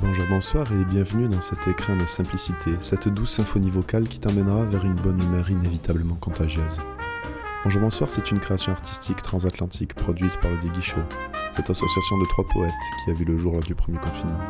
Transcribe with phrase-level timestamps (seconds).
[0.00, 4.64] Bonjour, bonsoir et bienvenue dans cet écrin de simplicité, cette douce symphonie vocale qui t'emmènera
[4.64, 6.78] vers une bonne humeur inévitablement contagieuse.
[7.62, 11.02] Bonjour, bonsoir, c'est une création artistique transatlantique produite par le Déguichot,
[11.54, 12.72] cette association de trois poètes
[13.04, 14.40] qui a vu le jour lors du premier confinement.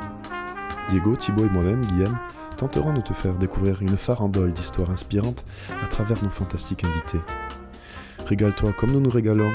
[0.88, 2.16] Diego, Thibaut et moi-même, Guillaume,
[2.56, 5.44] tenterons de te faire découvrir une farandole d'histoires inspirantes
[5.82, 7.20] à travers nos fantastiques invités.
[8.26, 9.52] Régale-toi comme nous nous régalons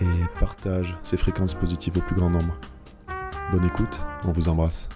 [0.00, 2.54] et partage ces fréquences positives au plus grand nombre.
[3.50, 4.90] Bonne écoute, on vous embrasse.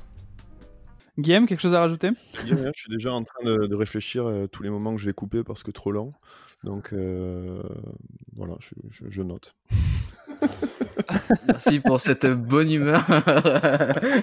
[1.19, 2.11] Guillaume, quelque chose à rajouter?
[2.47, 5.07] Je je suis déjà en train de, de réfléchir à tous les moments que je
[5.07, 6.15] vais couper parce que trop long.
[6.65, 7.63] Donc euh,
[8.35, 9.55] voilà, je, je- je note.
[11.49, 13.05] Merci pour cette bonne humeur.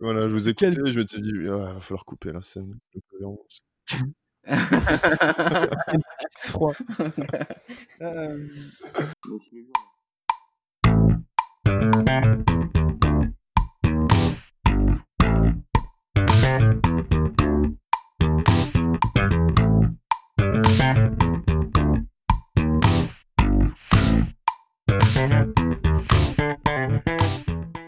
[0.00, 2.42] Voilà, je vous ai Quel- écouté, je me suis dit, il va falloir couper la
[2.42, 2.78] scène.
[6.36, 6.74] Froid.
[8.02, 8.46] Euh,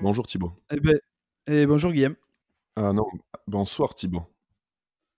[0.01, 0.53] Bonjour Thibaut.
[0.71, 0.99] eh ben,
[1.47, 2.15] eh, bonjour Guillaume.
[2.77, 3.07] Ah non,
[3.47, 4.23] bonsoir Thibaut.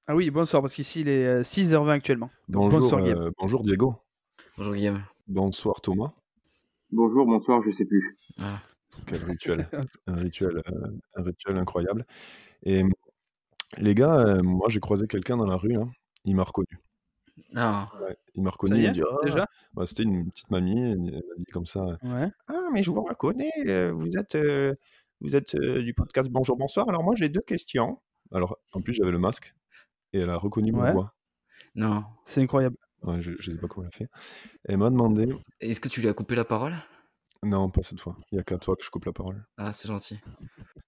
[0.07, 2.31] Ah oui, bonsoir, parce qu'ici il est euh, 6h20 actuellement.
[2.49, 3.23] Donc, Bonjour, bonsoir Guillaume.
[3.23, 3.95] euh, bonjour Diego.
[4.57, 5.03] Bonjour Guillaume.
[5.29, 6.13] Bonsoir Thomas.
[6.91, 8.17] Bonjour, bonsoir, je sais plus.
[8.43, 8.61] Ah,
[9.07, 9.69] Quel rituel.
[10.07, 12.05] un rituel, euh, un rituel incroyable.
[12.65, 12.89] Et euh,
[13.79, 15.85] les gars, euh, moi j'ai croisé quelqu'un dans la rue, là.
[16.25, 16.79] il m'a reconnu.
[17.55, 19.47] Ah, Ouais, il m'a reconnu, il dit, Ah déjà?
[19.75, 22.31] Ouais, C'était une petite mamie, elle m'a dit comme ça, Ouais.
[22.49, 24.75] Ah, mais je vous reconnais, euh, vous êtes, euh,
[25.21, 26.89] vous êtes euh, du podcast Bonjour Bonsoir.
[26.89, 28.01] Alors moi j'ai deux questions.
[28.33, 29.55] Alors, en plus, j'avais le masque
[30.13, 30.93] et elle a reconnu ma Ouais.
[30.93, 31.15] voix.
[31.75, 32.05] non.
[32.27, 32.77] C'est incroyable.
[33.19, 34.09] Je, je sais pas comment elle a fait.
[34.65, 35.27] Elle m'a demandé.
[35.61, 36.77] Est-ce que tu lui as coupé la parole?
[37.43, 38.17] Non, pas cette fois.
[38.31, 39.45] Il y a qu'à toi que je coupe la parole.
[39.57, 40.21] Ah, c'est gentil.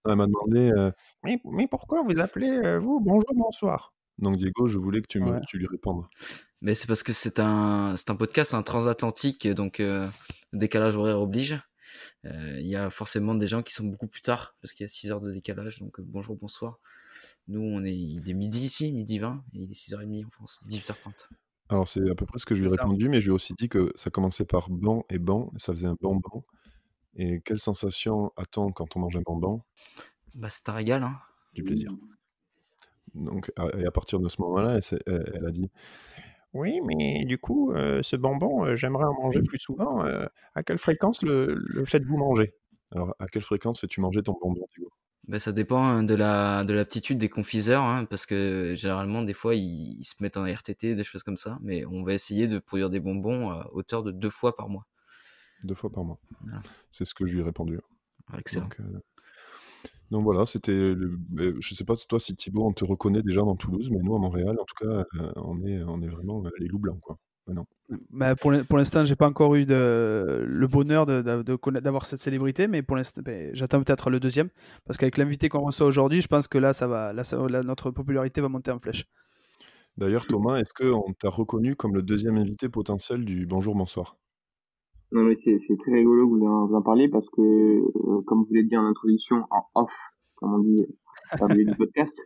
[0.09, 0.73] Elle m'a demandé.
[0.77, 0.91] euh,
[1.23, 3.01] Mais, mais pourquoi vous appelez euh, vous?
[3.01, 5.41] Bonjour Bonsoir Donc, Diego, je voulais que tu, me, Ouais.
[5.47, 6.05] tu lui répondes.
[6.61, 10.09] Mais c'est parce que c'est un, c'est un podcast, un transatlantique, donc euh,
[10.53, 11.61] le décalage horaire oblige.
[12.25, 14.87] Euh, Il y a forcément des gens qui sont beaucoup plus tard, parce qu'il y
[14.87, 16.79] a 6 heures de décalage, donc euh, bonjour, bonsoir.
[17.49, 20.61] Nous, on est, il est midi ici, midi 20, et il est 6h30 en France,
[20.69, 21.29] 18h30.
[21.69, 23.35] Alors, c'est à peu près ce que je lui ai répondu, mais je lui ai
[23.35, 26.45] aussi dit que ça commençait par bon et bon, et ça faisait un bonbon.
[27.17, 29.63] Et quelle sensation a-t-on quand on mange un bonbon?
[30.35, 31.19] Bah, c'est un régal, hein.
[31.55, 31.91] Du plaisir.
[33.15, 35.71] Donc, à- et à partir de ce moment-là, elle, a dit
[36.55, 40.05] Oui, mais du coup, euh, ce bonbon, euh, j'aimerais en manger plus souvent.
[40.05, 42.55] euh, à quelle fréquence le, le faites-vous manger?
[42.93, 44.91] Alors, à quelle fréquence fais-tu manger ton bonbon, Diego?
[45.29, 49.35] Bah, ça dépend hein, de la de l'aptitude des confiseurs, hein, parce que généralement, des
[49.35, 51.59] fois, ils, ils se mettent en RTT, des choses comme ça.
[51.63, 54.87] Mais on va essayer de produire des bonbons à hauteur de deux fois par mois.
[55.65, 56.19] Deux fois par mois.
[56.43, 56.61] Voilà.
[56.91, 57.79] C'est ce que je lui ai répondu.
[58.33, 58.65] Ah, excellent.
[58.65, 58.99] Donc, euh,
[60.11, 60.95] donc voilà, c'était.
[60.95, 61.19] le-
[61.61, 64.19] Je sais pas toi si Thibaut on te reconnaît déjà dans Toulouse, mais nous à
[64.19, 67.19] Montréal, en tout cas, euh, on est, on est vraiment les loups blancs quoi.
[67.49, 67.67] Maintenant.
[68.11, 71.57] Bah, pour l'in- pour l'instant, j'ai pas encore eu de, le bonheur de- de- de
[71.57, 73.21] connaître- d'avoir cette célébrité, mais pour l'instant,
[73.53, 74.49] j'attends peut-être le deuxième,
[74.85, 77.63] parce qu'avec l'invité qu'on reçoit aujourd'hui, je pense que là, ça va, là, ça- là,
[77.65, 79.07] notre popularité va monter en flèche.
[79.99, 84.17] D'ailleurs, Thomas, est-ce qu'on t'a reconnu comme le deuxième invité potentiel du Bonjour Bonsoir?
[85.13, 88.23] Non, mais c'est c'est très rigolo que vous en, vous en parliez parce que, euh,
[88.27, 89.93] comme vous l'avez dit en introduction, en off,
[90.37, 90.87] comme on dit
[91.41, 92.19] au milieu du podcast,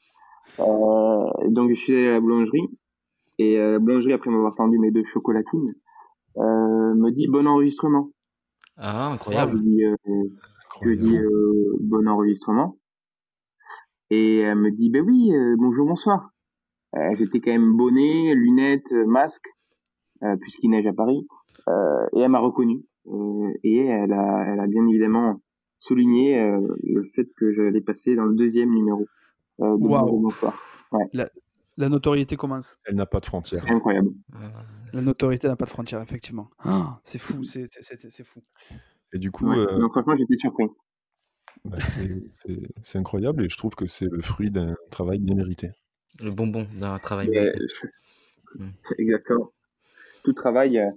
[0.60, 2.68] euh, donc je suis allé à la boulangerie
[3.38, 5.74] et euh, la boulangerie, après m'avoir tendu mes deux chocolatines,
[6.38, 8.10] euh, me dit bon enregistrement.
[8.76, 9.60] Ah, Je incroyable.
[9.62, 9.96] dis, euh,
[10.82, 12.78] je lui dis euh, bon enregistrement.
[14.10, 16.30] Et elle me dit, ben oui, euh, bonjour, bonsoir.
[16.94, 19.55] Euh, J'étais quand même bonnet, lunettes, euh, masque, euh,
[20.40, 21.26] puisqu'il neige à Paris.
[21.68, 22.84] Euh, et elle m'a reconnu.
[23.08, 25.40] Euh, et elle a, elle a bien évidemment
[25.78, 29.06] souligné euh, le fait que j'allais passer dans le deuxième numéro
[29.60, 30.54] euh, de bonsoir.
[31.78, 32.78] La notoriété commence.
[32.86, 33.60] Elle n'a pas de frontières.
[33.60, 34.08] C'est incroyable.
[34.34, 34.38] Euh,
[34.94, 36.48] La notoriété n'a pas de frontières, effectivement.
[36.60, 38.40] Ah, c'est fou, c'est c'est- c'est fou.
[39.12, 39.58] Et du coup, Ouais.
[39.58, 40.64] euh, Donc franchement, j'étais surpris.
[41.66, 45.34] bah, c'est- c'est c'est incroyable et je trouve que c'est le fruit d'un travail bien
[45.34, 45.70] mérité.
[46.18, 47.28] le bonbon d'un travail.
[47.28, 47.58] Mais, mérité.
[48.60, 48.66] euh,
[48.98, 49.50] Exactement.
[50.26, 50.90] Tout travail euh,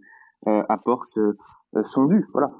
[0.47, 1.35] euh, apporte euh,
[1.85, 2.25] son dû.
[2.33, 2.51] Voilà.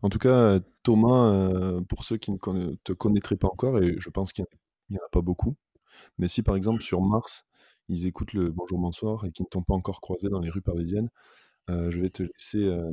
[0.00, 3.96] En tout cas, Thomas, euh, pour ceux qui ne conna- te connaîtraient pas encore, et
[3.98, 4.46] je pense qu'il
[4.88, 5.54] n'y en a pas beaucoup,
[6.16, 7.44] mais si par exemple sur Mars,
[7.90, 10.62] ils écoutent le Bonjour Bonsoir et qu'ils ne t'ont pas encore croisé dans les rues
[10.62, 11.10] parisiennes,
[11.68, 12.90] euh, je vais te laisser euh,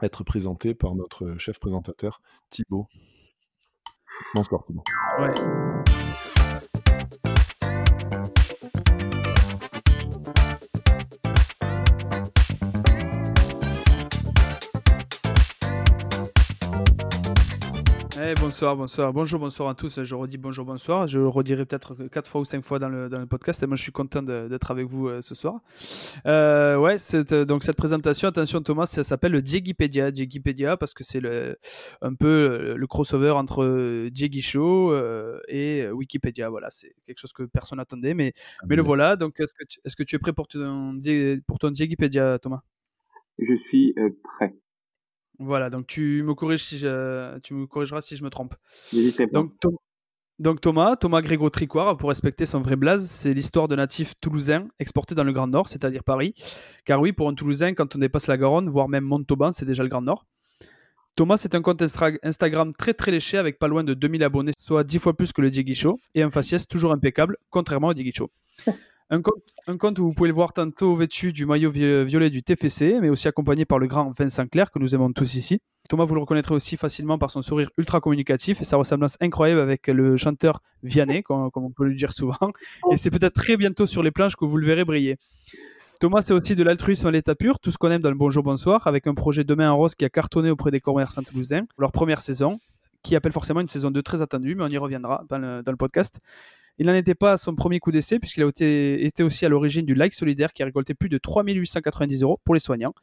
[0.00, 2.86] être présenté par notre chef présentateur, Thibaut.
[4.34, 4.84] Bonsoir Thibaut.
[5.18, 5.34] Ouais.
[18.16, 20.00] Eh, bonsoir, bonsoir, bonjour, bonsoir à tous.
[20.04, 21.08] Je redis bonjour, bonsoir.
[21.08, 23.60] Je redirai peut-être quatre fois ou cinq fois dans le, dans le podcast.
[23.64, 25.60] Et moi, je suis content d'être avec vous euh, ce soir.
[26.24, 30.12] Euh, ouais, euh, donc cette présentation, attention Thomas, ça s'appelle le Diegipédia.
[30.12, 31.58] Diegipédia parce que c'est le,
[32.02, 34.94] un peu le crossover entre Diegui Show
[35.48, 36.48] et Wikipédia.
[36.50, 39.16] Voilà, c'est quelque chose que personne n'attendait, mais, ah, mais le voilà.
[39.16, 41.00] Donc, est-ce que, tu, est-ce que tu es prêt pour ton,
[41.48, 42.60] pour ton Thomas?
[43.40, 44.54] Je suis prêt.
[45.38, 48.54] Voilà, donc tu me, corriges si je, tu me corrigeras si je me trompe.
[49.32, 49.52] Donc,
[50.40, 54.66] donc Thomas, Thomas Grégo Tricoire, pour respecter son vrai blaze, c'est l'histoire de natifs toulousains
[54.80, 56.34] exportés dans le Grand Nord, c'est-à-dire Paris.
[56.84, 59.82] Car oui, pour un Toulousain, quand on dépasse la Garonne, voire même Montauban, c'est déjà
[59.82, 60.26] le Grand Nord.
[61.16, 64.82] Thomas, c'est un compte Instagram très très léché avec pas loin de 2000 abonnés, soit
[64.82, 68.12] 10 fois plus que le Diegui Show, et un faciès toujours impeccable, contrairement au Diegui
[68.12, 68.30] Show.
[69.10, 73.10] Un compte, où vous pouvez le voir tantôt vêtu du maillot violet du TFC, mais
[73.10, 75.60] aussi accompagné par le grand Vincent Clair, que nous aimons tous ici.
[75.88, 79.60] Thomas, vous le reconnaîtrez aussi facilement par son sourire ultra communicatif et sa ressemblance incroyable
[79.60, 82.50] avec le chanteur Vianney, comme, on peut le dire souvent.
[82.90, 85.18] Et c'est peut-être très bientôt sur les planches que vous le verrez briller.
[86.00, 88.42] Thomas, c'est aussi de l'altruisme à l'état pur, tout ce qu'on aime dans le Bonjour
[88.42, 91.92] Bonsoir, avec un projet Demain en Rose qui a cartonné auprès des commerçants toulousains, leur
[91.92, 92.58] première saison,
[93.02, 96.18] qui appelle forcément une saison 2 très attendue, mais on y reviendra dans le podcast.
[96.78, 99.86] Il n'en était pas à son premier coup d'essai, puisqu'il a été, aussi à l'origine
[99.86, 102.94] du Like Solidaire qui a récolté plus de 3890 euros pour les soignants.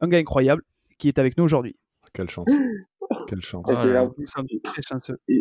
[0.00, 0.62] Un gars incroyable
[0.98, 1.76] qui est avec nous aujourd'hui.
[2.12, 2.48] Quelle chance.
[3.28, 3.66] Quelle chance.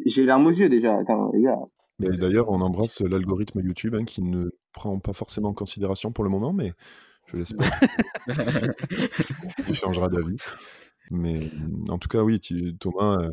[0.05, 0.99] J'ai l'arme aux yeux déjà.
[1.99, 6.23] Mais d'ailleurs, on embrasse l'algorithme YouTube hein, qui ne prend pas forcément en considération pour
[6.23, 6.71] le moment, mais
[7.27, 7.69] je l'espère.
[9.67, 10.37] Il changera d'avis.
[11.11, 11.39] Mais
[11.89, 12.39] en tout cas, oui,
[12.79, 13.29] Thomas, euh,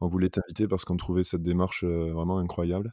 [0.00, 2.92] on voulait t'inviter parce qu'on trouvait cette démarche euh, vraiment incroyable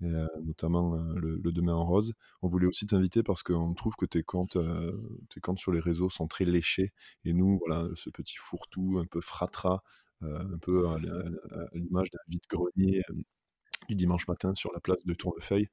[0.00, 2.14] notamment le, Demain en Rose.
[2.42, 4.58] On voulait aussi t'inviter parce qu'on trouve que tes comptes,
[5.30, 6.92] tes comptes sur les réseaux sont très léchés.
[7.24, 9.82] Et nous, voilà, ce petit fourre-tout un peu fratras,
[10.22, 10.98] un peu à,
[11.72, 13.02] l'image d'un vide-grenier
[13.88, 15.68] du dimanche matin sur la place de Tournefeuille,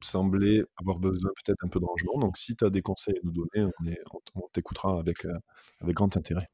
[0.00, 2.18] semblait avoir besoin peut-être un peu de rangement.
[2.18, 3.70] Donc si tu as des conseils à nous donner,
[4.34, 5.26] on, t'écoutera avec,
[5.80, 6.48] avec grand intérêt.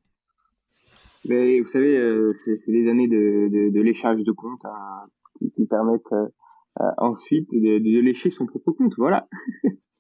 [1.25, 5.07] Mais vous savez, c'est des années de, léchage de comptes hein,
[5.55, 6.15] qui, permettent
[6.99, 8.95] ensuite de, de, lécher son propre compte.
[8.97, 9.29] Voilà.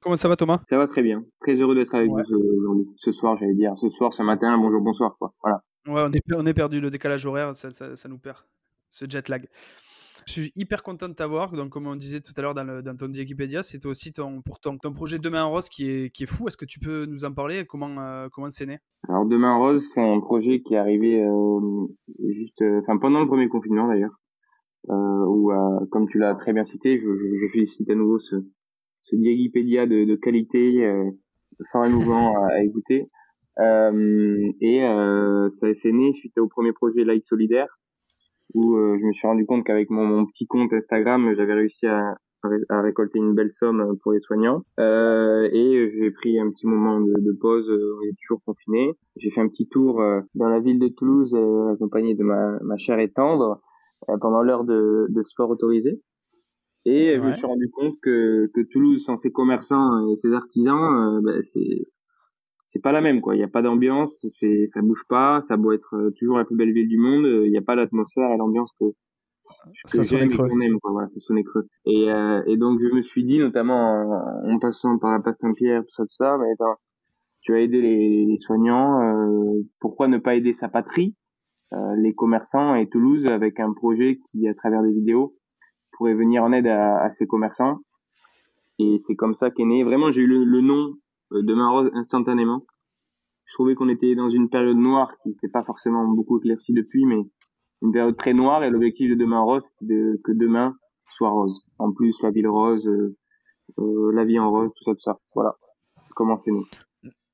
[0.02, 0.60] Comment ça va Thomas?
[0.68, 1.24] Ça va très bien.
[1.40, 2.88] Très heureux d'être avec vous aujourd'hui.
[2.96, 3.76] Ce soir, j'allais dire.
[3.76, 5.16] Ce soir, ce matin, bonjour, bonsoir.
[5.18, 5.34] Quoi.
[5.42, 5.62] Voilà.
[5.86, 6.80] Ouais, on est, on est perdu.
[6.80, 8.38] Le décalage horaire, ça, ça, nous perd.
[8.88, 9.46] Ce jet lag.
[10.26, 11.52] Je suis hyper content de t'avoir.
[11.52, 14.58] Donc, comme on disait tout à l'heure dans, dans, ton Wikipédia, c'est aussi ton, pour
[14.58, 16.46] ton, ton, projet Demain en Rose qui est, qui est fou.
[16.48, 17.66] Est-ce que tu peux nous en parler?
[17.66, 18.78] Comment euh, comment c'est né?
[19.06, 21.86] Alors, Demain en Rose, c'est un projet qui est arrivé euh,
[22.26, 24.18] juste, enfin pendant le premier confinement d'ailleurs
[24.88, 28.36] euh, euh, comme tu l'as très bien cité, je, je, je, félicite à nouveau ce,
[29.02, 31.10] ce Diagipédia de, de qualité, euh,
[31.70, 33.10] fort émouvant à, à écouter.
[33.58, 34.80] Euh, et
[35.50, 37.78] ça s'est né suite au premier projet Light Solidaire,
[38.54, 42.16] où je me suis rendu compte qu'avec mon, mon, petit compte Instagram, j'avais réussi à,
[42.70, 44.62] à, récolter une belle somme pour les soignants.
[44.78, 48.94] Euh, et j'ai pris un petit moment de, de pause, on est toujours confiné.
[49.16, 50.02] J'ai fait un petit tour
[50.34, 51.36] dans la ville de Toulouse,
[51.74, 53.60] accompagné de ma, ma chère et tendre.
[54.08, 56.00] Euh, pendant l'heure de, de, sport autorisé.
[56.86, 61.18] Et je me suis rendu compte que, que Toulouse, sans ses commerçants et ses artisans,
[61.18, 61.86] euh, bah, c'est
[62.68, 63.34] c'est pas la même quoi.
[63.34, 66.46] Il n'y a pas d'ambiance, c'est ça bouge pas, ça doit être euh, toujours la
[66.46, 67.26] plus belle ville du monde.
[67.26, 68.86] Il n'y a pas l'atmosphère et l'ambiance que
[69.92, 70.92] que j'aime et qu'on aime quoi.
[70.92, 71.66] Voilà, c'est sonné creux.
[71.84, 75.82] Et euh, et donc je me suis dit notamment en, passant par la place Saint-Pierre,
[75.82, 76.76] tout ça, tout ça, mais attends,
[77.42, 81.14] tu vas aider les, les soignants, euh, pourquoi ne pas aider sa patrie?
[81.72, 85.36] Les commerçants et Toulouse avec un projet qui, à travers des vidéos,
[86.00, 87.80] pourrait venir en aide à, ces commerçants.
[88.78, 89.84] Et c'est comme ça qu'est né.
[89.84, 90.94] Vraiment, j'ai eu le, nom
[91.32, 92.64] euh, de Rose instantanément.
[93.44, 97.04] Je trouvais qu'on était dans une période noire qui s'est pas forcément beaucoup éclaircie depuis,
[97.04, 97.20] mais
[97.82, 98.64] une période très noire.
[98.64, 100.74] Et l'objectif de Demain Rose, c'était de, que demain
[101.10, 101.66] soit rose.
[101.78, 105.18] En plus, la ville rose, euh, la vie en rose, tout ça, tout ça.
[105.34, 105.54] Voilà.
[106.14, 106.64] Comment c'est né.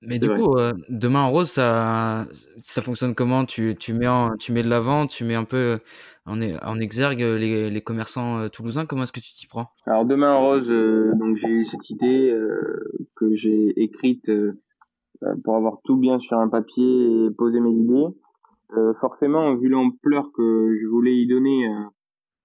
[0.03, 2.27] Mais du coup, euh, Demain en rose, ça,
[2.63, 3.45] ça fonctionne comment?
[3.45, 4.07] Tu, tu, mets
[4.39, 5.79] tu mets de l'avant, tu mets un peu
[6.27, 8.87] en, en exergue les, les commerçants euh, toulousains.
[8.87, 9.69] Comment est-ce que tu t'y prends?
[9.87, 12.37] Alors Demain en rose, euh, donc j'ai eu cette idée
[13.15, 14.31] que j'ai écrite
[15.45, 18.15] pour avoir tout bien sur un papier et poser mes idées.
[19.01, 21.67] forcément, vu l'ampleur que je voulais y donner,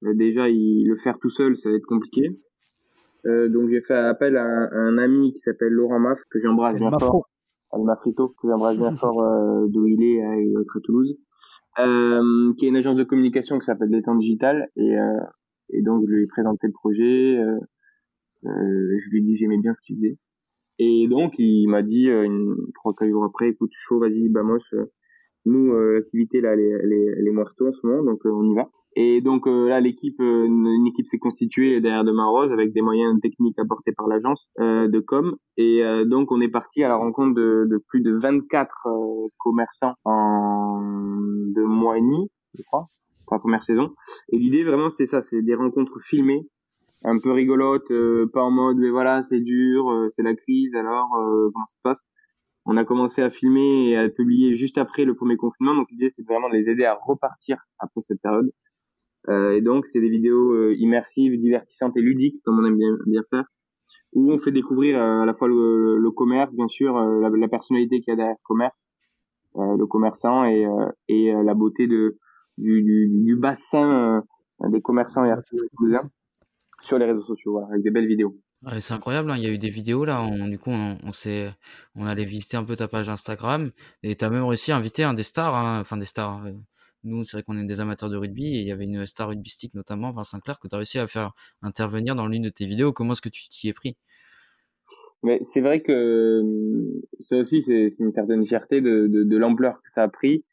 [0.01, 2.39] déjà y, le faire tout seul, ça va être compliqué.
[3.25, 6.91] donc j'ai fait appel à un, un ami qui s'appelle Laurent Maff que j'embrasse bien
[6.97, 7.27] fort.
[7.71, 11.17] Alma Frito, que j'embrasse bien fort euh, d'où il est à, être à Toulouse,
[11.79, 15.19] euh, qui est une agence de communication qui s'appelle L'étang digital et, euh,
[15.69, 17.59] et donc je lui ai présenté le projet, euh,
[18.45, 20.17] euh, je lui ai dit j'aimais bien ce qu'il faisait
[20.79, 24.63] et donc il m'a dit une, trois quatre jours après, écoute chaud, vas-y, Bamos,
[25.45, 28.55] nous l'activité là elle est, elle est, elle est en ce moment donc on y
[28.55, 28.69] va.
[28.95, 32.81] Et donc euh, là, l'équipe, euh, une équipe s'est constituée derrière Demain Rose avec des
[32.81, 35.35] moyens techniques apportés par l'agence euh, de com.
[35.57, 38.87] Et donc on est parti à la rencontre de, de plus de 24
[39.37, 40.81] commerçants en
[41.53, 42.87] deux mois et demi, je crois,
[43.25, 43.93] pour la première saison.
[44.29, 46.47] Et l'idée vraiment c'était ça, c'est des rencontres filmées,
[47.03, 47.91] un peu rigolotes,
[48.33, 52.07] pas en mode mais voilà c'est dur, c'est la crise, alors comment ça se passe
[52.65, 55.73] on a commencé à filmer et à publier juste après le premier confinement.
[55.73, 58.51] Donc l'idée, c'est vraiment de les aider à repartir après cette période.
[59.29, 62.97] Euh, et donc, c'est des vidéos euh, immersives, divertissantes et ludiques, comme on aime bien,
[63.05, 63.45] bien faire,
[64.13, 67.47] où on fait découvrir euh, à la fois le, le commerce, bien sûr, la, la,
[67.47, 68.85] personnalité qu'il y a derrière le commerce,
[69.55, 70.65] le commerçant et,
[71.09, 72.17] et la beauté de,
[72.57, 74.23] du, du, du bassin
[74.69, 76.09] des commerçants et artisans
[76.83, 78.37] sur les réseaux sociaux, voilà, avec des belles vidéos.
[78.63, 79.37] Ouais, c'est incroyable, hein.
[79.37, 81.51] il y a eu des vidéos là, on, du coup on, on s'est,
[81.95, 83.71] on allait visiter un peu ta page Instagram
[84.03, 86.43] et tu as même réussi à inviter un des stars, hein, enfin des stars,
[87.03, 89.29] nous, c'est vrai qu'on est des amateurs de rugby et il y avait une star
[89.29, 92.65] rugbystique notamment, Vincent Sinclair, que tu as réussi à faire intervenir dans l'une de tes
[92.65, 92.93] vidéos.
[92.93, 93.97] Comment est-ce que tu t'y es pris?
[95.23, 96.41] Mais c'est vrai que
[97.19, 100.43] ça aussi, c'est une certaine fierté de, l'ampleur que ça a pris.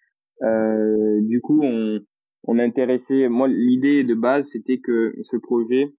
[0.43, 2.00] Euh, du coup, on,
[2.45, 3.28] on a.
[3.28, 5.95] Moi, l'idée de base, c'était que ce projet,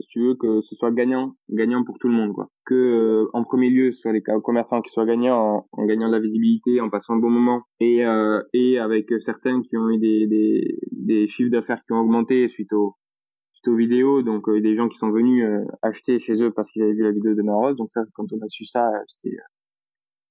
[0.00, 2.48] si tu veux que ce soit gagnant, gagnant pour tout le monde, quoi.
[2.66, 6.12] Que euh, en premier lieu, ce soit les commerçants qui soient gagnants en, gagnant de
[6.12, 9.98] la visibilité, en passant un bon moment, et euh, et avec certaines qui ont eu
[9.98, 12.94] des des, des chiffres d'affaires qui ont augmenté suite aux
[13.52, 15.44] suite aux vidéos, donc euh, des gens qui sont venus
[15.82, 17.74] acheter chez eux parce qu'ils avaient vu la vidéo de Maros.
[17.74, 19.36] Donc ça, quand on a su ça, c'était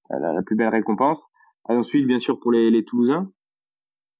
[0.09, 1.25] la, la, plus belle récompense.
[1.65, 3.29] ensuite, bien sûr, pour les, les Toulousains,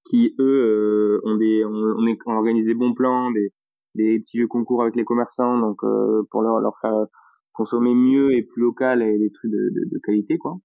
[0.10, 3.54] qui eux ont des on, on, est, des bons plans, des
[3.98, 7.06] des petits jeux concours avec les commerçants, donc euh, pour leur, faire
[7.54, 10.58] consommer mieux et plus local et des trucs de, qualité, quoi.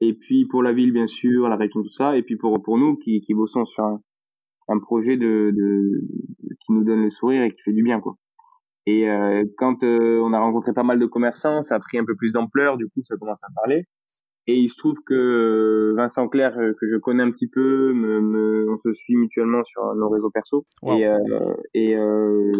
[0.00, 2.16] Et puis pour la ville, bien sûr, la région, tout ça.
[2.16, 4.00] Et puis pour pour nous qui, qui bossons sur un,
[4.68, 5.52] un projet de,
[6.60, 8.16] qui nous donne le sourire et qui fait du bien, quoi.
[8.86, 12.04] Et euh, quand euh, on a rencontré pas mal de commerçants, ça a pris un
[12.04, 12.76] peu plus d'ampleur.
[12.76, 13.84] Du coup, ça commence à parler.
[14.48, 17.92] Et il se trouve que euh, Vincent Clair, euh, que je connais un petit peu,
[17.92, 20.64] me, me, on se suit mutuellement sur nos réseaux perso.
[20.84, 21.18] Et, euh,
[21.74, 22.52] et, euh,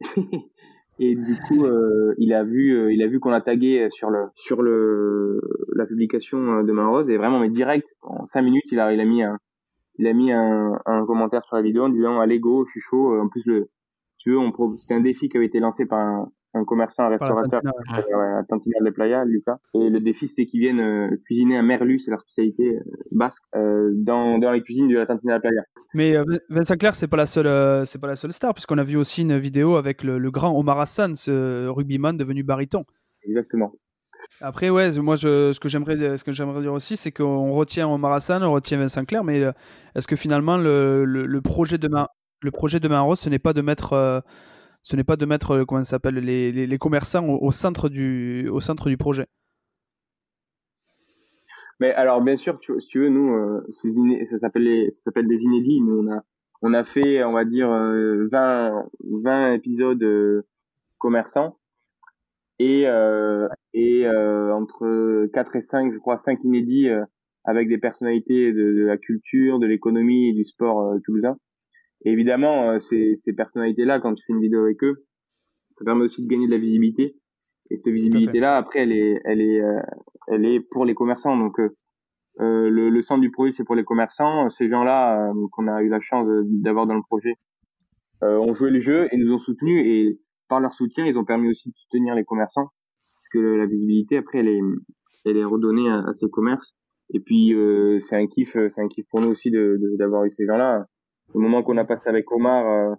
[0.98, 4.26] et du coup, euh, il a vu, il a vu qu'on a tagué sur le
[4.34, 5.40] sur le
[5.74, 9.00] la publication de Main Rose et vraiment mais direct en cinq minutes, il a il
[9.00, 9.38] a mis un
[9.98, 12.80] il a mis un, un commentaire sur la vidéo en disant allez go, je suis
[12.80, 13.18] chaud.
[13.18, 13.70] En plus le
[14.18, 14.38] tu veux,
[14.76, 18.78] c'était un défi qui avait été lancé par un, un commerçant, un restaurateur à Tantina
[18.80, 19.58] de Playa, Lucas.
[19.74, 22.80] Et le défi, c'était qu'ils viennent euh, cuisiner un merlu, c'est leur spécialité euh,
[23.10, 25.62] basque, euh, dans, dans les cuisines de la Tantina de Playa.
[25.94, 26.14] Mais
[26.48, 29.22] Vincent Clair, c'est pas la seule, c'est pas la seule star, puisqu'on a vu aussi
[29.22, 32.84] une vidéo avec le, le grand Omar Hassan, ce rugbyman devenu baryton.
[33.22, 33.72] Exactement.
[34.40, 37.88] Après, ouais, moi, je, ce que j'aimerais, ce que j'aimerais dire aussi, c'est qu'on retient
[37.88, 39.42] Omar Hassan, on retient Vincent Clair, mais
[39.94, 41.88] est-ce que finalement le, le, le projet de
[42.40, 44.22] le projet de Rose, ce n'est pas de mettre
[44.84, 45.80] ce n'est pas de mettre euh, comment
[46.12, 49.26] les, les, commerçants au, centre du au centre du projet.
[51.80, 55.42] Mais alors bien sûr, tu, si tu veux, nous, euh, ça s'appelle ça s'appelle des
[55.42, 55.80] inédits.
[55.80, 56.20] Nous on a
[56.62, 58.28] on a fait, on va dire 20 euh,
[59.22, 60.44] 20 épisodes
[60.98, 61.58] commerçants
[62.58, 62.82] et
[63.72, 66.88] et entre 4 et 5, je crois 5 inédits
[67.44, 71.36] avec des personnalités de, de la culture, de l'économie et du sport toulousain.
[72.04, 75.04] Et évidemment, euh, ces, ces personnalités-là, quand tu fais une vidéo avec eux,
[75.70, 77.16] ça permet aussi de gagner de la visibilité.
[77.70, 79.80] Et cette visibilité-là, après, elle est, elle est, euh,
[80.28, 81.36] elle est pour les commerçants.
[81.36, 81.74] Donc, euh,
[82.40, 84.50] euh le, le, centre du projet, c'est pour les commerçants.
[84.50, 86.28] Ces gens-là, qu'on a eu la chance
[86.62, 87.34] d'avoir dans le projet,
[88.22, 89.84] ont joué le jeu et nous ont soutenus.
[89.86, 90.18] Et
[90.48, 92.68] par leur soutien, ils ont permis aussi de soutenir les commerçants,
[93.14, 94.60] parce que la visibilité, après, elle est,
[95.24, 96.74] elle est redonnée à, à ces commerces.
[97.12, 97.54] Et puis,
[98.00, 100.86] c'est un kiff, c'est un kiff pour nous aussi d'avoir de, eu ces gens-là
[101.32, 102.94] le moment qu'on a passé avec Omar euh,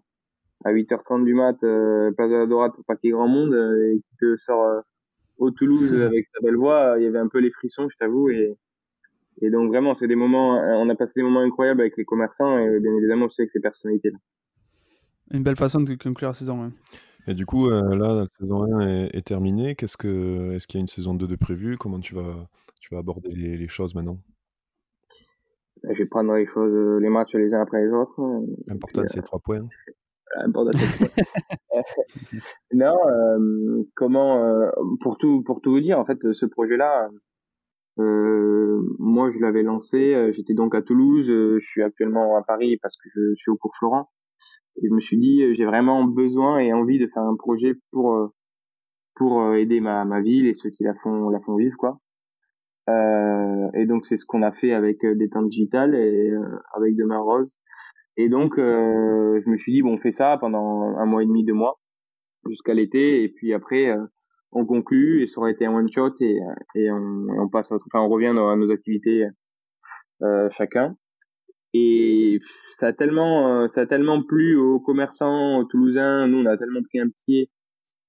[0.65, 3.27] à 8h30 du mat, euh, place de la Dorade pour pas qu'il y ait grand
[3.27, 4.81] monde, euh, et qui te sort euh,
[5.37, 8.29] au Toulouse avec sa belle voix, il y avait un peu les frissons, je t'avoue,
[8.29, 8.57] et,
[9.41, 12.57] et donc vraiment, c'est des moments, on a passé des moments incroyables avec les commerçants
[12.57, 14.17] et bien évidemment aussi avec ces personnalités-là.
[15.31, 16.71] Une belle façon de conclure la saison.
[17.27, 17.81] Et du coup, là,
[18.13, 19.75] la saison 1 est, est terminée.
[19.75, 21.75] Qu'est-ce que, est-ce qu'il y a une saison 2 de prévue?
[21.77, 22.47] Comment tu vas,
[22.79, 24.19] tu vas aborder les, les choses maintenant?
[25.89, 28.19] Je vais prendre les choses, euh, les matchs les uns après les autres.
[28.67, 29.67] L'important, c'est trois points.
[32.73, 34.69] non, euh, comment, euh,
[35.01, 37.09] pour tout, pour tout vous dire, en fait, ce projet-là,
[37.99, 40.31] euh, moi, je l'avais lancé.
[40.33, 41.27] J'étais donc à Toulouse.
[41.27, 44.09] je suis actuellement à Paris parce que je suis au cours Florent.
[44.77, 48.31] Et je me suis dit, j'ai vraiment besoin et envie de faire un projet pour
[49.15, 52.01] pour aider ma, ma ville et ceux qui la font la font vivre, quoi.
[52.89, 56.59] Euh, et donc c'est ce qu'on a fait avec euh, des temps digital et euh,
[56.75, 57.57] avec Demain Rose.
[58.17, 61.25] Et donc, euh, je me suis dit, bon, on fait ça pendant un mois et
[61.25, 61.79] demi, deux mois,
[62.47, 64.05] jusqu'à l'été, et puis après, euh,
[64.53, 66.37] on conclut, et ça aurait été un one shot, et,
[66.75, 69.27] et on, on passe, enfin, on revient dans nos activités
[70.21, 70.95] euh, chacun.
[71.73, 72.39] Et
[72.77, 76.25] ça a tellement, euh, ça a tellement plu aux commerçants toulousains.
[76.27, 77.49] Nous, on a tellement pris un pied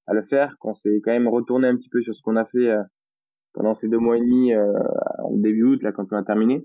[0.07, 2.45] à le faire qu'on s'est quand même retourné un petit peu sur ce qu'on a
[2.45, 2.83] fait euh,
[3.57, 4.73] pendant ces deux mois et demi euh,
[5.19, 6.65] en début août, là, quand on a terminé.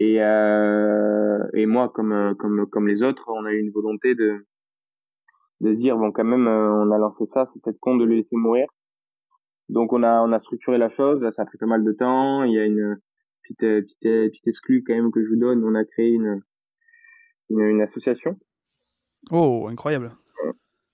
[0.00, 4.46] Et, euh, et moi, comme, comme, comme les autres, on a eu une volonté de,
[5.60, 8.14] de se dire, bon, quand même, on a lancé ça, c'est peut-être con de le
[8.14, 8.66] laisser mourir.
[9.68, 11.20] Donc, on a, on a structuré la chose.
[11.20, 12.44] Là, ça a pris pas mal de temps.
[12.44, 12.98] Il y a une,
[13.42, 15.64] petite, euh, petite, euh, petite exclue quand même que je vous donne.
[15.64, 16.40] On a créé une,
[17.50, 18.38] une, une association.
[19.30, 20.12] Oh, incroyable.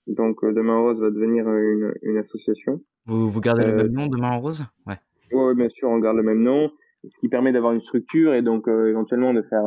[0.07, 2.81] Donc euh, Demain Rose va devenir une, une association.
[3.05, 4.65] Vous, vous gardez euh, le même nom, Demain Rose?
[4.85, 4.99] Ouais.
[5.31, 6.71] Oui, bien sûr, on garde le même nom,
[7.05, 9.63] ce qui permet d'avoir une structure et donc euh, éventuellement de faire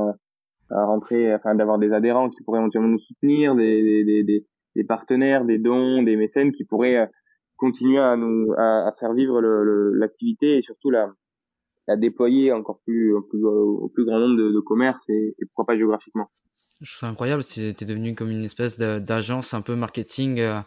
[0.70, 5.44] rentrer, enfin d'avoir des adhérents qui pourraient éventuellement nous soutenir, des, des, des, des partenaires,
[5.44, 7.08] des dons, des mécènes qui pourraient
[7.56, 11.12] continuer à nous à, à faire vivre l'activité et surtout la,
[11.96, 15.66] déployer encore plus, au plus, au plus grand nombre de, de commerces et, et, pourquoi
[15.66, 16.30] pas géographiquement.
[16.80, 20.60] Je trouve ça incroyable, tu es devenu comme une espèce d'agence un peu marketing euh,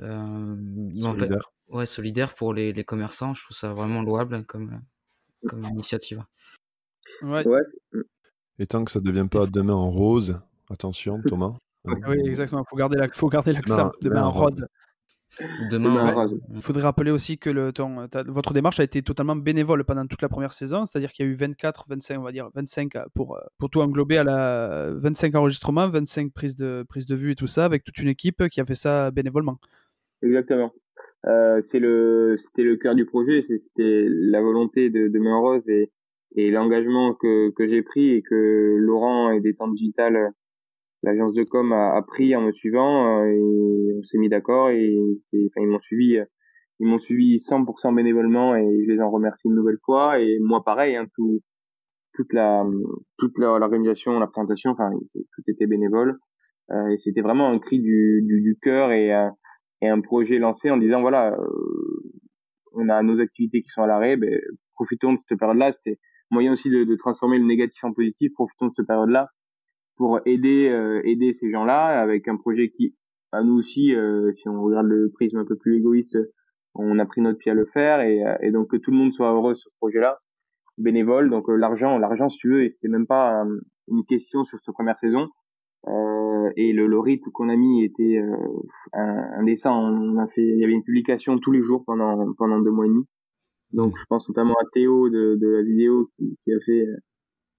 [0.00, 0.56] euh,
[0.98, 1.10] solidaire.
[1.10, 1.30] En fait,
[1.72, 3.34] ouais, solidaire pour les, les, commerçants.
[3.34, 4.80] Je trouve ça vraiment louable comme,
[5.48, 6.24] comme initiative.
[7.22, 7.46] Ouais.
[7.46, 7.62] ouais.
[8.58, 11.56] Et tant que ça ne devient pas demain en rose, attention Thomas.
[11.84, 14.66] oui, exactement, il faut garder l'accent, demain en rose.
[15.70, 19.82] Demain, il faudrait rappeler aussi que le, ton, ta, votre démarche a été totalement bénévole
[19.82, 22.50] pendant toute la première saison, c'est-à-dire qu'il y a eu 24, 25, on va dire
[22.54, 27.32] 25 pour, pour tout englober à la 25 enregistrements, 25 prises de, prises de vue
[27.32, 29.58] et tout ça, avec toute une équipe qui a fait ça bénévolement.
[30.20, 30.70] Exactement.
[31.26, 35.90] Euh, c'est le, c'était le cœur du projet, c'était la volonté de, de Main et,
[36.34, 40.32] et l'engagement que, que j'ai pris et que Laurent et des temps digital
[41.02, 44.70] l'agence de com a, a, pris en me suivant euh, et on s'est mis d'accord
[44.70, 44.96] et
[45.34, 46.18] enfin, ils m'ont suivi
[46.80, 50.18] ils m'ont suivi 100% bénévolement et je les en remercie une nouvelle fois.
[50.20, 51.40] Et moi pareil hein, tout
[52.14, 52.64] toute la
[53.18, 56.18] toute l'organisation la présentation enfin tout était bénévole.
[56.70, 59.28] Euh, et c'était vraiment un cri du du, du cœur et euh,
[59.82, 62.12] et un projet lancé en disant voilà euh,
[62.72, 64.40] on a nos activités qui sont à l'arrêt ben
[64.74, 65.98] profitons de cette période là c'était
[66.30, 68.32] moyen aussi de, de transformer le négatif en positif.
[68.32, 69.28] Profitons de cette période là
[69.96, 72.96] pour aider euh, aider ces gens-là avec un projet qui
[73.32, 76.16] à nous aussi euh, si on regarde le prisme un peu plus égoïste
[76.74, 78.00] on a pris notre pied à le faire.
[78.00, 80.18] Et, euh, et donc que tout le monde soit heureux sur ce projet-là
[80.78, 83.44] bénévole donc l'argent l'argent si tu veux et c'était même pas
[83.88, 85.28] une question sur cette première saison
[85.88, 88.36] euh, et le, le rythme qu'on a mis était euh,
[89.38, 92.70] indécent on a fait il y avait une publication tous les jours pendant pendant deux
[92.70, 93.04] mois et demi
[93.72, 96.86] donc je pense notamment à Théo de, de la vidéo qui, qui a fait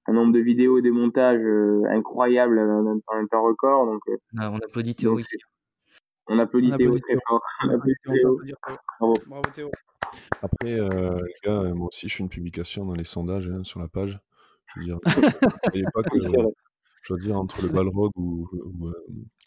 [0.08, 3.86] un nombre de vidéos et des montages euh, incroyables en un temps record.
[3.86, 5.38] Donc, euh, ah, on applaudit Théo ici.
[6.28, 7.42] On applaudit On Théo très fort.
[7.64, 8.40] On applaudit Théo.
[9.00, 9.14] Bravo.
[9.28, 9.72] Bravo Théo.
[10.42, 13.64] Après, euh, les gars, euh, moi aussi, je fais une publication dans les sondages hein,
[13.64, 14.20] sur la page.
[14.68, 15.00] Je veux dire,
[15.94, 16.54] pas que.
[17.04, 18.94] Je veux dire, entre le Balrog ou, ou, euh,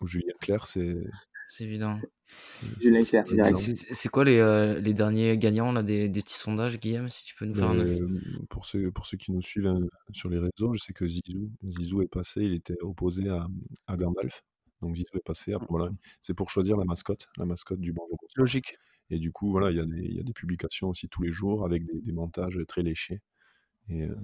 [0.00, 0.96] ou Julien Clerc, c'est.
[1.48, 1.98] C'est évident.
[2.80, 7.08] Julien Clerc, C'est- quoi les, euh, les derniers gagnants là, des, des petits sondages, Guillaume,
[7.08, 7.78] si tu peux nous faire un...
[7.78, 8.08] Euh,
[8.50, 9.78] pour, ceux, pour ceux qui nous suivent hein,
[10.12, 13.46] sur les réseaux, je sais que Zizou, Zizou est passé, il était opposé à,
[13.86, 14.42] à Gandalf.
[14.82, 15.52] Donc Zizou est passé.
[15.52, 15.88] Après, voilà,
[16.20, 18.18] c'est pour choisir la mascotte, la mascotte du Bonjour.
[18.20, 18.42] Bonsoir.
[18.42, 18.76] Logique.
[19.10, 21.22] Et du coup, voilà, il y, a des- il y a des publications aussi tous
[21.22, 23.20] les jours avec des, des montages très léchés.
[23.88, 24.16] Et, euh,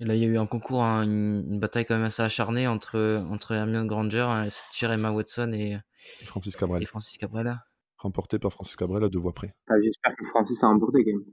[0.00, 2.22] Et là, il y a eu un concours, hein, une, une bataille quand même assez
[2.22, 4.48] acharnée entre, entre Hermione Granger, hein,
[4.92, 5.76] Emma Watson et,
[6.24, 7.54] Francis Cabrel, et Francis Cabrel.
[7.98, 9.54] remporté par Francis Cabrel à deux voix près.
[9.68, 11.26] Ah, J'espère que Francis a remporté quand même.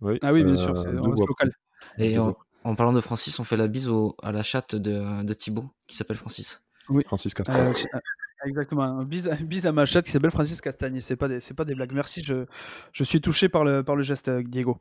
[0.00, 1.52] Oui, Ah oui, bien euh, sûr, c'est reste voix local.
[1.98, 2.34] Et en,
[2.76, 5.96] parlant de Francis, on fait la bise au, à la chatte de, de Thibaut, qui
[5.96, 6.62] s'appelle Francis.
[6.88, 7.02] près.
[7.06, 7.56] Francis Castagne.
[7.56, 8.00] Euh, je- euh,
[8.46, 9.02] exactement.
[9.04, 11.00] Bise, bise à ma chatte qui s'appelle Francis Castagne.
[11.00, 11.92] C'est pas des, c'est pas des blagues.
[11.92, 12.22] Merci.
[12.22, 12.46] Je,
[12.92, 14.78] je suis touché par le, par le geste, euh, Diego.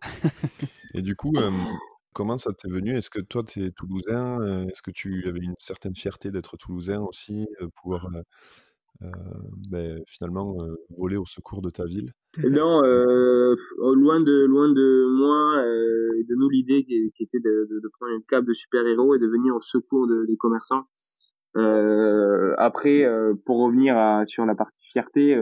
[0.94, 1.50] Et du coup, euh,
[2.14, 2.96] comment ça t'est venu?
[2.96, 7.02] Est-ce que toi, tu es toulousain Est-ce que tu avais une certaine fierté d'être toulousain
[7.02, 8.10] aussi, euh, pouvoir
[9.70, 10.56] ben, finalement
[10.98, 12.14] voler au secours de ta ville?
[12.38, 15.64] Non, f- loin de loin de moi
[16.18, 17.68] et de nous l'idée qui, était de,
[18.00, 20.86] prendre une cape de super-héros et de venir au secours de- des commerçants.
[21.56, 23.06] Après,
[23.46, 25.38] pour revenir sur la partie fierté,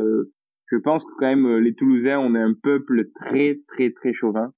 [0.67, 4.53] je pense que quand même les Toulousains, on est un peuple très très très chauvin.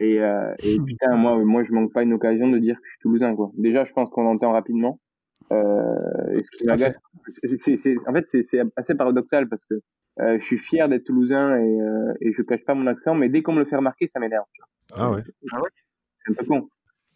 [0.00, 2.90] Et, euh, et putain, moi moi je manque pas une occasion de dire que je
[2.90, 3.50] suis toulousain quoi.
[3.56, 4.98] Déjà, je pense qu'on l'entend rapidement.
[5.52, 6.96] Euh, et ce qui m'agace,
[7.28, 9.74] c'est- en fait c'est assez paradoxal parce que
[10.20, 13.28] euh, je suis fier d'être toulousain et, euh, et je cache pas mon accent, mais
[13.28, 14.44] dès qu'on me le fait remarquer, ça m'énerve.
[14.96, 16.68] Ah ouais C'est un peu con.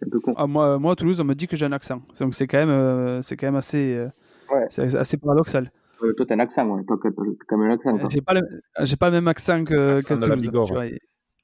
[0.05, 0.35] un peu con.
[0.37, 2.03] Ah, moi, moi, à Toulouse, on me dit que j'ai un accent.
[2.21, 4.09] Donc c'est quand même, euh, c'est quand même assez, euh,
[4.53, 4.67] Ouais.
[4.71, 5.71] c'est assez paradoxal.
[6.03, 6.85] Euh, toi, t'as un accent, ouais.
[6.85, 7.11] Toi, t'as
[7.49, 8.09] quand même un accent.
[8.09, 8.41] J'ai pas, le,
[8.85, 10.73] j'ai pas le même accent que, Accent que de la Toulouse.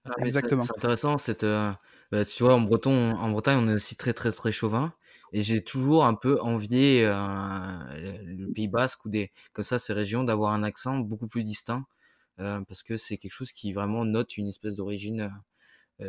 [0.05, 0.67] Ah, Exactement.
[0.67, 1.73] C'est intéressant, cette, euh,
[2.13, 4.95] bah, tu vois, en Breton, en Bretagne, on est aussi très, très, très chauvin.
[5.33, 7.15] Et j'ai toujours un peu envié euh,
[8.23, 11.85] le Pays Basque ou des, comme ça, ces régions, d'avoir un accent beaucoup plus distinct.
[12.41, 15.33] euh, parce que c'est quelque chose qui vraiment note une espèce d'origine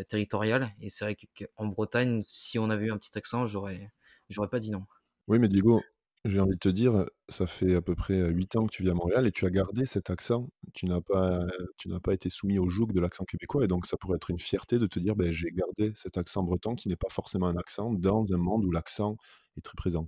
[0.10, 0.71] territoriale.
[0.81, 3.91] Et c'est vrai que- qu'en Bretagne, si on avait eu un petit accent, j'aurais,
[4.29, 4.86] j'aurais pas dit non.
[5.27, 5.94] Oui, mais Diego,
[6.25, 8.89] j'ai envie de te dire, ça fait à peu près 8 ans que tu vis
[8.89, 10.49] à Montréal et tu as gardé cet accent.
[10.73, 11.45] Tu n'as pas,
[11.77, 14.31] tu n'as pas été soumis au joug de l'accent québécois et donc ça pourrait être
[14.31, 17.47] une fierté de te dire, ben, j'ai gardé cet accent breton qui n'est pas forcément
[17.47, 19.17] un accent dans un monde où l'accent
[19.57, 20.07] est très présent.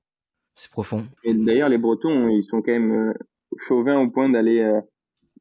[0.55, 1.05] C'est profond.
[1.23, 3.13] Et d'ailleurs, les Bretons, ils sont quand même
[3.57, 4.81] chauvins au point d'aller euh,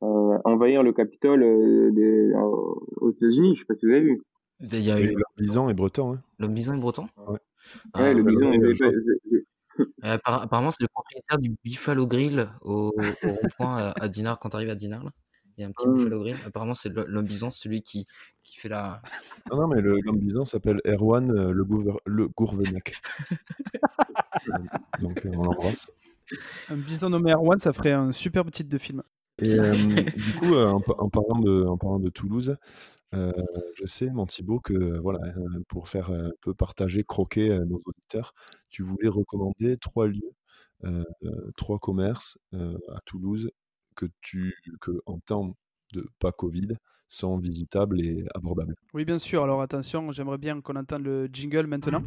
[0.02, 3.54] euh, envahir le Capitole euh, des- euh, aux États-Unis.
[3.54, 4.22] Je sais pas si vous avez vu.
[4.60, 6.22] Il y a Et eu le bison est breton, hein.
[6.38, 7.08] l'homme bison est breton?
[7.16, 7.38] Ouais.
[7.94, 8.52] Ah, ouais, le bison,
[10.04, 14.50] Euh, apparemment, c'est le propriétaire du Buffalo Grill au, au rond-point à, à Dinard, quand
[14.50, 15.04] tu arrives à Dinard.
[15.04, 15.10] Là.
[15.58, 15.92] Il y a un petit Ah.
[15.92, 16.36] Buffalo Grill.
[16.46, 18.06] Apparemment, c'est le- l'homme bison, celui qui,
[18.42, 19.02] qui fait la.
[19.50, 22.94] Non, non, mais le- l'homme bison s'appelle Erwan euh, le, Gouver- le Gourvenec.
[25.00, 25.90] donc euh, on l'embrasse.
[26.70, 29.02] Un bison nommé Erwan, ça ferait un superbe titre de film.
[29.38, 32.56] Et euh, du coup, euh, en, pa- en parlant de, en parlant de Toulouse,
[33.14, 33.32] euh,
[33.74, 37.80] je sais, mon Thibaut, que voilà, euh, pour faire un peu partager, croquer euh, nos
[37.84, 38.34] auditeurs,
[38.68, 40.32] tu voulais recommander trois lieux,
[40.84, 43.50] euh, euh, trois commerces euh, à Toulouse
[43.94, 45.56] que tu, que en temps
[45.92, 46.76] de pas Covid,
[47.08, 48.74] sont visitables et abordables.
[48.92, 49.44] Oui, bien sûr.
[49.44, 52.02] Alors attention, j'aimerais bien qu'on entende le jingle maintenant.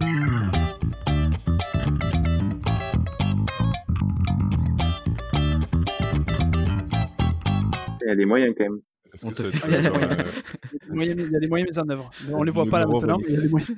[8.02, 8.82] Il y a des moyens quand même.
[9.28, 11.80] Est-ce que ça euh, Il y a des moyens- il y a des moyens mis
[11.84, 12.10] en œuvre.
[12.32, 13.76] On les voit pas là maintenant, mais il y a des moyens.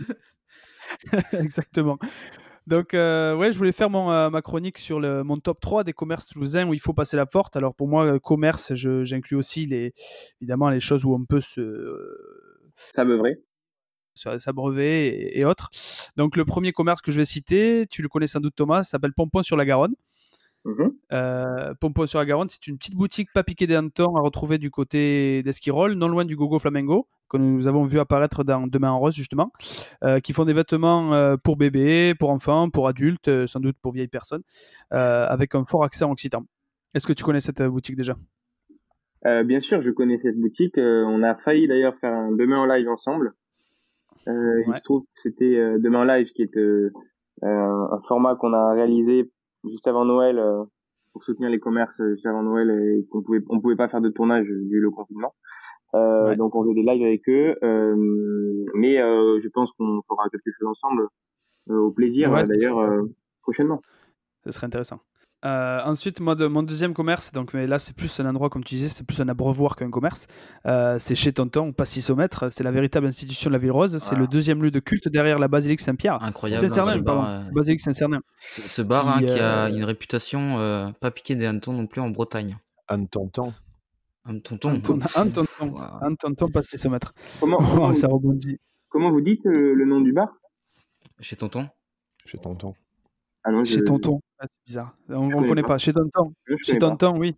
[1.34, 1.98] Exactement.
[2.68, 5.84] Donc, euh, ouais, je voulais faire mon, euh, ma chronique sur le, mon top 3
[5.84, 7.56] des commerces toulousains où il faut passer la porte.
[7.56, 9.94] Alors, pour moi, euh, commerce, je- j'inclus aussi les,
[10.42, 11.62] évidemment les choses où on peut se,
[12.92, 13.40] Ça me vrai.
[14.14, 15.70] se- s'abreuver et, et autres.
[16.18, 19.14] Donc, le premier commerce que je vais citer, tu le connais sans doute, Thomas, s'appelle
[19.14, 19.96] Pompon sur la Garonne.
[20.64, 20.94] Mhm.
[21.12, 24.70] Euh, Pompon sur la Garonne, c'est une petite boutique pas piquée hannetons à retrouver du
[24.70, 29.00] côté d'Esquirol, non loin du Gogo Flamengo, que nous avons vu apparaître dans Demain en
[29.00, 29.52] Rose, justement,
[30.04, 33.92] euh, qui font des vêtements euh, pour bébés, pour enfants, pour adultes, sans doute pour
[33.92, 34.44] vieilles personnes,
[34.92, 36.44] avec un fort accent occitan.
[36.94, 38.16] Est-ce que tu connais cette boutique déjà?
[39.24, 40.78] Bien sûr, je connais cette boutique.
[40.78, 43.34] On a failli d'ailleurs faire un demain en live ensemble.
[44.28, 46.58] Il se trouve que c'était demain en live qui est
[47.44, 49.32] un format qu'on a réalisé
[49.70, 50.64] juste avant Noël euh,
[51.14, 54.02] pour soutenir les commerces euh, juste avant Noël et qu'on pouvait on pouvait pas faire
[54.02, 55.36] de tournage vu le confinement.
[55.94, 56.36] Euh, Ouais.
[56.38, 60.50] Donc on faisait des lives avec eux, euh, mais euh, je pense qu'on fera quelque
[60.52, 61.08] chose ensemble
[61.70, 63.02] euh, au plaisir Ouais, euh, d'ailleurs euh,
[63.42, 63.82] prochainement.
[64.46, 65.02] Ce serait intéressant.
[65.44, 68.64] Euh, ensuite, moi, de- mon deuxième commerce, donc mais là c'est plus un endroit comme
[68.64, 70.28] tu disais, c'est plus un abreuvoir qu'un commerce.
[70.68, 72.52] Euh, c'est chez Tonton, au Passisomètre.
[72.52, 73.98] C'est la véritable institution de la ville rose.
[73.98, 74.22] C'est Voilà.
[74.22, 76.22] le deuxième lieu de culte derrière la basilique Saint-Pierre.
[76.22, 76.64] Incroyable.
[76.64, 77.22] hein, Saint-Cernin, ce pardon.
[77.24, 78.22] bar, euh, Basilique Saint-Cernin.
[78.40, 81.88] ce, ce bar hein, Qui, a euh, une réputation euh, pas piquée des hannetons non
[81.88, 82.58] plus en Bretagne.
[82.88, 83.52] Anne Tonton.
[84.26, 84.70] Un tonton.
[84.70, 87.14] Un ton- un tonton, un tonton Passisomètre.
[87.40, 88.60] Comment Oh, comment, ça vous, rebondit.
[88.90, 90.28] comment vous dites euh, le nom du bar?
[91.20, 91.68] Chez tonton?
[92.28, 92.76] Chez Tonton.
[93.44, 94.20] Ah non, je, Chez Tonton.
[94.40, 94.96] Ah, c'est bizarre.
[95.10, 95.70] On ne connaît pas.
[95.70, 95.78] pas.
[95.78, 96.34] Chez Tonton.
[96.64, 96.78] Chez.
[96.78, 97.36] Tonton, oui.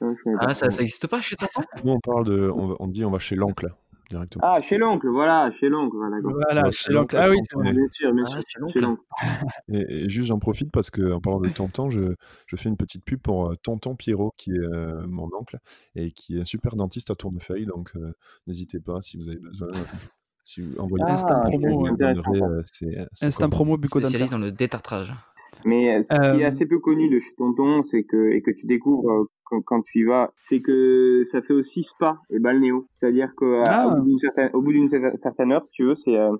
[0.00, 0.14] Non.
[0.38, 1.62] Ah, ça, ça existe pas chez tonton?
[1.84, 2.50] Nous, on parle de.
[2.54, 3.68] On, dit on va chez l'oncle
[4.08, 4.44] directement.
[4.46, 6.16] Ah, chez l'oncle, voilà, chez l'oncle, voilà.
[6.22, 7.16] Voilà, Ouais, chez l'oncle.
[7.16, 7.72] l'oncle, Ah oui, c'est vrai.
[7.72, 8.42] Bien sûr, bien Ah, sûr.
[8.46, 8.72] chez l'oncle.
[8.74, 9.02] Chez l'oncle.
[9.72, 12.14] Et, et juste, j'en profite parce que en parlant de Tonton, je,
[12.46, 15.58] je fais une petite pub pour euh, Tonton Pierrot, qui est euh, mon oncle
[15.96, 17.66] et qui est un super dentiste à Tournefeuille.
[17.66, 18.12] Donc, euh,
[18.46, 19.68] n'hésitez pas si vous avez besoin.
[20.44, 21.88] si vous envoyez Ah, un Instant promo,
[22.64, 25.12] ses Instant promo bucco Spécialiste dans le détartrage.
[25.64, 28.42] Mais euh, ce qui est Euh, assez peu connu de chez Tonton, c'est que et
[28.42, 32.18] que tu découvres euh, quand, quand tu y vas, c'est que ça fait aussi spa
[32.30, 32.86] et balnéo.
[32.90, 33.88] C'est-à-dire qu'au Ah.
[33.96, 36.36] bout d'une certaine, au bout d'une cer- certaine heure, si tu veux, c'est euh,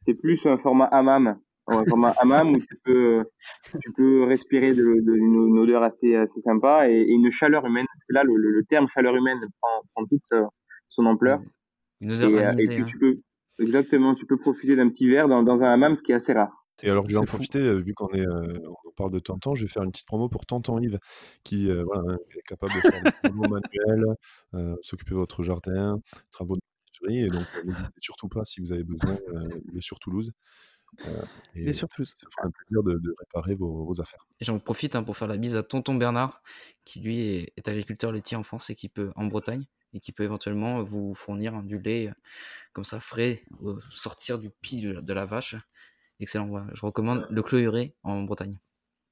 [0.00, 3.24] c'est plus un format hammam, un format hammam où tu peux
[3.80, 7.64] tu peux respirer de, de- une, une odeur assez assez sympa et, et une chaleur
[7.66, 7.86] humaine.
[8.00, 10.48] C'est là le, le, le terme chaleur humaine prend, prend toute sa-
[10.88, 11.40] son ampleur.
[12.00, 12.84] Une odeur Et, et puis hein.
[12.86, 13.16] tu peux
[13.60, 16.32] exactement, tu peux profiter d'un petit verre dans, dans un hammam, ce qui est assez
[16.32, 16.52] rare.
[16.82, 17.36] Et alors, je vais en fou.
[17.36, 20.28] profiter, vu qu'on est, euh, on parle de Tonton, je vais faire une petite promo
[20.28, 20.98] pour Tonton Yves,
[21.42, 24.04] qui euh, voilà, est capable de faire des travaux manuels,
[24.54, 26.60] euh, s'occuper de votre jardin, travaux de
[27.02, 27.26] menuiserie.
[27.26, 29.18] Et donc, n'hésitez surtout pas si vous avez besoin,
[29.70, 30.32] il est sur Toulouse.
[31.54, 34.26] Et et surtout, ça fera un plaisir de, de réparer vos, vos affaires.
[34.40, 36.42] Et j'en profite hein, pour faire la bise à tonton Bernard,
[36.84, 40.12] qui lui est, est agriculteur laitier en France et qui peut, en Bretagne, et qui
[40.12, 42.10] peut éventuellement vous fournir du lait
[42.72, 43.42] comme ça frais,
[43.90, 45.56] sortir du pied de, de la vache.
[46.20, 46.48] Excellent.
[46.74, 48.58] Je recommande le Cloyeré en Bretagne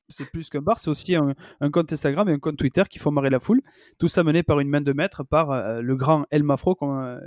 [0.08, 1.34] c'est plus qu'un bar, c'est aussi un,
[1.70, 3.60] compte Instagram et un compte Twitter qui font marrer la foule.
[3.98, 6.98] Tout ça mené par une main de maître, par euh, le grand El Mafro, comme,
[6.98, 7.18] euh,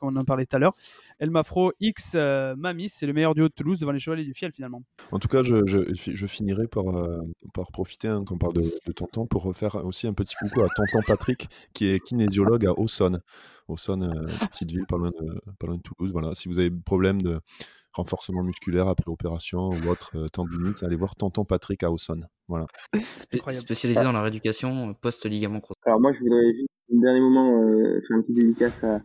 [0.00, 0.74] on en parlait tout à l'heure.
[1.18, 4.34] El Mafro X euh, Mamis, c'est le meilleur duo de Toulouse devant les Chevaliers du
[4.34, 4.82] Fiel finalement.
[5.10, 6.84] En tout cas, je, je, finirai par,
[7.54, 10.62] par profiter, hein, quand on parle de, de, Tonton, pour refaire aussi un petit coucou
[10.62, 13.20] à Tonton Patrick, qui est kinésiologue à Auxonne.
[13.68, 16.12] Auxonne, petite ville pas loin, de, pas loin de Toulouse.
[16.12, 17.40] Voilà, si vous avez problème de
[17.92, 22.20] renforcement musculaire après opération ou autre euh, tendinite, allez voir Tonton Patrick à Ausson.
[22.48, 22.66] Voilà.
[23.16, 25.80] Spécialisé dans la rééducation euh, post-ligament croisé.
[25.84, 29.00] Alors moi, je voudrais juste, un dernier moment, euh, faire une petite dédicace à,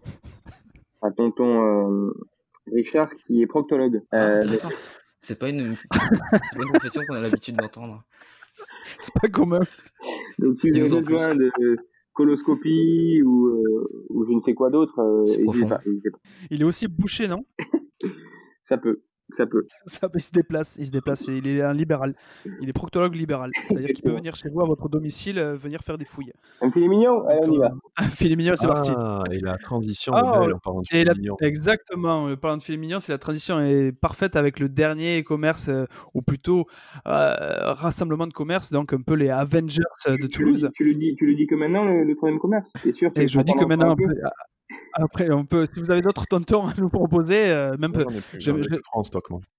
[1.01, 2.13] à Tonton euh,
[2.73, 4.01] Richard, qui est proctologue.
[4.11, 4.41] Ah,
[5.19, 5.99] c'est pas une, pas
[6.57, 8.03] une profession qu'on a l'habitude d'entendre.
[8.99, 9.61] C'est pas commun.
[10.39, 11.51] Donc si vous avez besoin de
[12.13, 13.63] coloscopie ou,
[14.09, 15.83] ou je ne sais quoi d'autre, n'hésitez pas, pas.
[16.49, 17.45] Il est aussi bouché, non?
[18.67, 19.01] Ça peut.
[19.29, 19.65] Ça peut.
[19.85, 21.27] Ça, il se déplace, il se déplace.
[21.27, 22.15] Il est un libéral.
[22.61, 23.51] Il est proctologue libéral.
[23.67, 26.33] C'est-à-dire qu'il peut venir chez vous à votre domicile, euh, venir faire des fouilles.
[26.61, 27.71] Un filet mignon Allez, on y va.
[27.97, 28.91] Un filet mignon, c'est parti.
[28.93, 31.37] Ah, et la transition est ah, belle en parlant de filet mignon.
[31.41, 32.25] Exactement.
[32.25, 35.85] En parlant de filet mignon, c'est la transition est parfaite avec le dernier commerce, euh,
[36.13, 36.65] ou plutôt
[37.07, 40.69] euh, rassemblement de commerce, donc un peu les Avengers de Toulouse.
[40.73, 43.39] Tu le, dis, tu le dis que maintenant, le, troisième commerce C'est sûr Et je
[43.39, 43.95] dis que maintenant,
[44.93, 47.93] après, on peut, si vous avez d'autres tontons à nous proposer, euh, même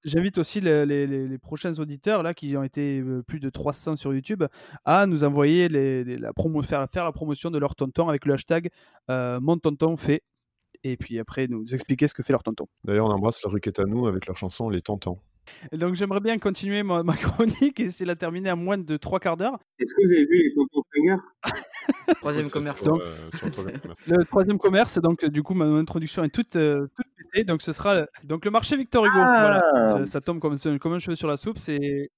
[0.05, 3.97] J'invite aussi les, les, les, prochains auditeurs là qui ont été euh, plus de 300
[3.97, 4.45] sur YouTube
[4.85, 8.71] à nous envoyer la promo, faire, faire la promotion de leur tonton avec le hashtag
[9.11, 10.23] euh, mon tonton fait
[10.85, 12.67] et puis après nous expliquer ce que fait leur tonton.
[12.85, 15.19] D'ailleurs, on embrasse la rue à nous avec leur chanson Les Tontons.
[15.73, 19.37] donc j'aimerais bien continuer ma, chronique et c'est la terminer à moins de trois quarts
[19.37, 19.59] d'heure.
[19.79, 20.78] Est-ce que vous avez vu les tontons
[22.21, 22.89] troisième commerce.
[24.07, 27.45] le troisième commerce, donc du coup, ma introduction est toute, euh, toute pétée.
[27.45, 29.17] Donc ce sera donc le marché Victor Hugo.
[29.17, 29.63] Voilà.
[29.75, 30.07] Ah.
[30.07, 31.59] Ça, tombe comme, comme un cheveu sur la soupe.
[31.59, 32.11] C'est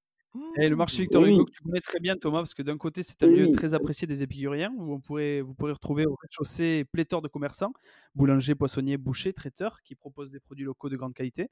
[0.56, 3.02] et le marché Victor Hugo que tu connais très bien Thomas parce que d'un côté
[3.02, 6.84] c'est un lieu très apprécié des épicuriens où on pourrait, vous pourrez retrouver au rez-de-chaussée
[6.92, 7.72] pléthore de commerçants,
[8.14, 11.50] boulangers, poissonniers, bouchers, traiteurs qui proposent des produits locaux de grande qualité.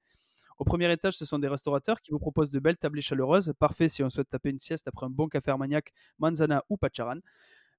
[0.59, 3.89] Au premier étage, ce sont des restaurateurs qui vous proposent de belles tablées chaleureuses, parfait
[3.89, 7.21] si on souhaite taper une sieste après un bon café armagnac, manzana ou pacharan.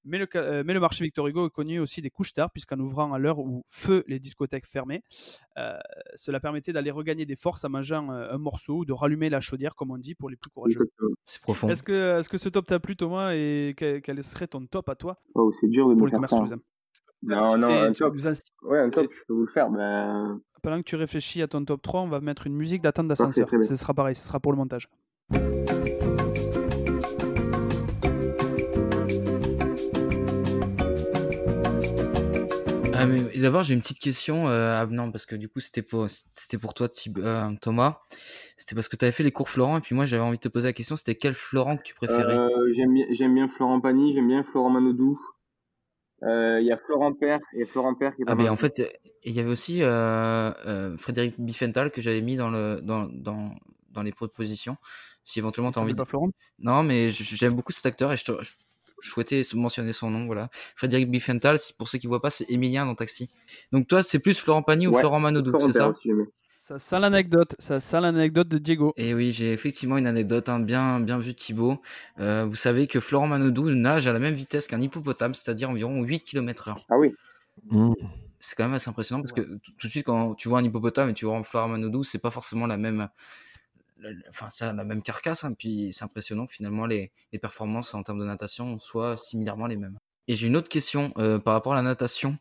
[0.05, 2.79] Mais le, euh, mais le, marché Victor Hugo est connu aussi des couches tard, puisqu'en
[2.79, 5.03] ouvrant à l'heure où feu les discothèques fermées,
[5.57, 5.77] euh,
[6.15, 9.41] cela permettait d'aller regagner des forces en mangeant euh, un morceau ou de rallumer la
[9.41, 10.89] chaudière, comme on dit, pour les plus courageux.
[11.25, 11.67] C'est profond.
[11.67, 14.87] Est-ce que, est -ce que ce top t'a plu, Thomas, et quel, serait ton top
[14.87, 16.55] à toi Oh, c'est dur de pour me faire ça.
[17.21, 18.15] Non, non, un top.
[18.63, 19.69] Ouais, un top, je peux vous le faire.
[19.69, 23.07] Ben, pendant que tu réfléchis à ton top 3, on va mettre une musique d'attente
[23.07, 23.49] d'ascenseur.
[23.49, 24.89] Ce sera pareil, ce sera pour le montage.
[33.01, 33.05] Ah,
[33.37, 34.49] d'abord, j'ai une petite question.
[34.49, 37.99] Euh, non, parce que du coup, c'était pour, c'était pour toi, euh, Thomas.
[38.57, 40.41] C'était parce que tu avais fait les cours Florent, et puis moi, j'avais envie de
[40.41, 42.37] te poser la question c'était quel Florent que tu préférais?
[42.37, 45.17] Euh, j'aime, bien, j'aime bien Florent Pagny, j'aime bien Florent Manodou.
[46.21, 48.81] Il y a Florent Père, et Florent Père qui est Ah, mais en fait,
[49.23, 49.81] il y avait aussi
[50.97, 53.55] Frédéric Biffenthal que j'avais mis dans, le, dans, dans,
[53.91, 54.77] dans les propositions.
[55.23, 56.03] Si éventuellement tu as envie de.
[56.03, 56.31] Florent?
[56.57, 60.49] Non, mais j'aime beaucoup cet acteur et je, te, je souhaitais mentionner son nom, voilà.
[60.75, 63.29] Frédéric Biffenthal, pour ceux qui voient pas, c'est Emilien dans Taxi.
[63.71, 65.93] Donc toi, c'est plus Florent Pagny ou Florent Manodou, c'est ça?
[66.69, 68.93] Ça sent l'anecdote, ça sent l'anecdote de Diego.
[68.95, 71.81] Et oui, j'ai effectivement une anecdote, hein, bien, bien vu Thibaut.
[72.19, 76.03] Euh, vous savez que Florent Manodou nage à la même vitesse qu'un hippopotame, c'est-à-dire environ
[76.03, 77.15] 8 km h Ah oui.
[77.71, 77.93] Mmh.
[78.39, 81.09] C'est quand même assez impressionnant parce que tout de suite, quand tu vois un hippopotame
[81.09, 83.09] et tu vois un Florent Manodou, c'est pas forcément la même,
[84.29, 88.19] enfin, la même carcasse, hein, puis c'est impressionnant que finalement les, les, performances en termes
[88.19, 89.97] de natation soient similairement les mêmes.
[90.27, 92.37] Et j'ai une autre question euh, par rapport à la natation.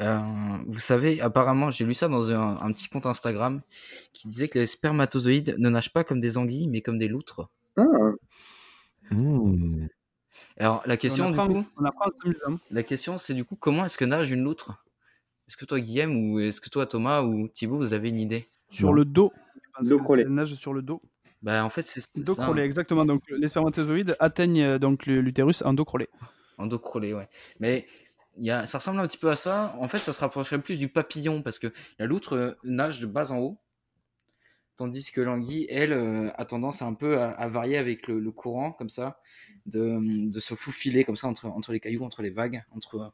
[0.00, 0.20] Euh,
[0.66, 3.62] vous savez, apparemment, j'ai lu ça dans un, petit compte Instagram
[4.12, 7.48] qui disait que les spermatozoïdes ne nagent pas comme des anguilles, mais comme des loutres.
[7.76, 7.84] Ah.
[9.10, 9.86] Mmh.
[10.58, 11.64] Alors la question, du coup,
[12.70, 14.84] la question, c'est du coup, comment est-ce que nage une loutre?
[15.48, 18.48] Est-ce que toi, Guillaume, ou est-ce que toi, Thomas ou Thibaut, vous avez une idée?
[18.68, 19.32] Sur le dos.
[19.82, 20.24] Dos crawlé.
[20.24, 21.00] nage sur le dos.
[21.42, 23.04] Bah, en fait, c'est dos crawlé, exactement.
[23.04, 26.08] Donc, les spermatozoïdes atteignent euh, donc l'utérus en dos crawlé.
[26.58, 27.28] En dos crawlé, ouais.
[27.60, 27.86] Mais
[28.38, 29.76] y a, ça ressemble un petit peu à ça.
[29.78, 33.06] En fait, ça se rapprocherait plus du papillon parce que la loutre euh, nage de
[33.06, 33.58] bas en haut,
[34.76, 38.90] tandis que l'anguille, elle, euh, a tendance un peu à, varier avec le, courant, comme
[38.90, 39.20] ça,
[39.64, 39.98] de,
[40.30, 43.12] de, se faufiler comme ça entre, entre les cailloux, entre les vagues, entre,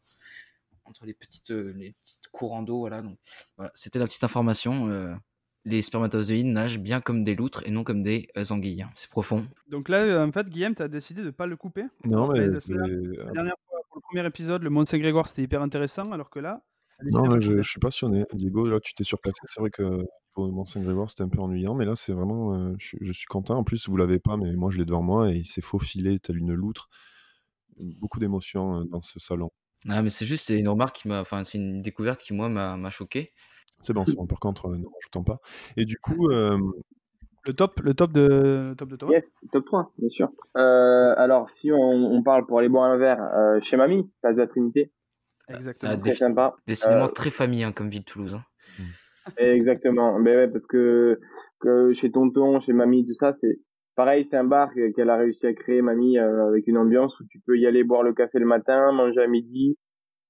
[0.84, 2.80] entre les petites, les petites courants d'eau.
[2.80, 3.02] Voilà.
[3.02, 3.18] Donc,
[3.56, 5.18] voilà, c'était la petite information
[5.64, 8.86] les spermatozoïdes nagent bien comme des loutres et non comme des euh, anguilles.
[8.94, 9.46] C'est profond.
[9.68, 11.84] Donc là, en fait, Guillaume, tu as décidé de ne pas le couper?
[12.04, 12.40] Non, mais.
[12.46, 12.58] La,
[13.32, 13.71] dernière fois,
[14.12, 16.62] premier épisode, le Mont Saint-Grégoire, c'était hyper intéressant, alors que là,
[17.12, 18.26] Non, je, suis passionné.
[18.34, 19.40] Diego, là, tu t'es surclassé.
[19.48, 22.54] C'est vrai que pour Mont-Saint-Grégoire, c'était un peu ennuyant, mais là, c'est vraiment.
[22.54, 23.56] Euh, je, suis content.
[23.56, 26.18] En plus, vous l'avez pas, mais moi, je l'ai devant moi et il s'est faufilé
[26.18, 26.90] tel une loutre.
[27.78, 29.50] Beaucoup d'émotions euh, dans ce salon.
[29.88, 31.22] Ah, mais c'est juste, c'est une remarque qui m'a.
[31.22, 33.32] Enfin, c'est une découverte qui, moi, m'a choqué.
[33.80, 34.26] C'est bon, c'est bon.
[34.26, 35.38] Par contre, ne rajoutons pas.
[35.78, 36.28] Et du coup.
[37.46, 40.30] Le top, le top de, top de Thomas Yes, top 3, bien sûr.
[40.54, 43.20] alors, si on, parle pour aller boire un verre
[43.60, 44.92] chez Mamie, place de la Trinité,
[45.48, 45.92] Exactement.
[45.94, 46.54] Ah, très sympa.
[46.66, 48.34] Décidément euh, très famille hein, comme ville Toulouse.
[48.34, 48.84] Hein.
[49.36, 50.18] Exactement.
[50.18, 51.20] Mais ouais, parce que,
[51.60, 53.60] que chez Tonton, chez Mamie, tout ça, c'est
[53.94, 57.24] pareil, c'est un bar qu'elle a réussi à créer, Mamie, euh, avec une ambiance où
[57.28, 59.76] tu peux y aller boire le café le matin, manger à midi,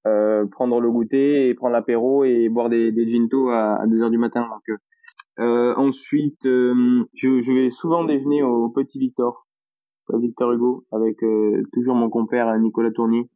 [0.05, 4.01] euh, prendre le goûter et prendre l'apéro et boire des, des ginto à, à 2
[4.01, 4.47] heures du matin.
[4.49, 4.77] Donc, euh,
[5.37, 9.47] ensuite, je, je, vais souvent déjeuner au Petit Victor,
[10.09, 11.17] Victor Hugo, avec
[11.71, 13.29] toujours mon compère Nicolas Tournier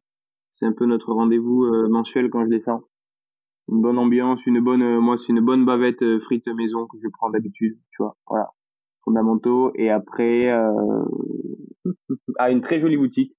[0.50, 2.82] c'est un peu notre rendez-vous euh, mensuel quand je descends.
[3.68, 6.98] Une bonne ambiance, une bonne, euh, moi c'est une bonne bavette euh, frite maison que
[6.98, 8.16] je prends d'habitude, tu vois.
[8.26, 8.50] Voilà,
[9.04, 9.72] fondamentaux.
[9.74, 11.04] Et après, euh,
[12.38, 13.36] à une très jolie boutique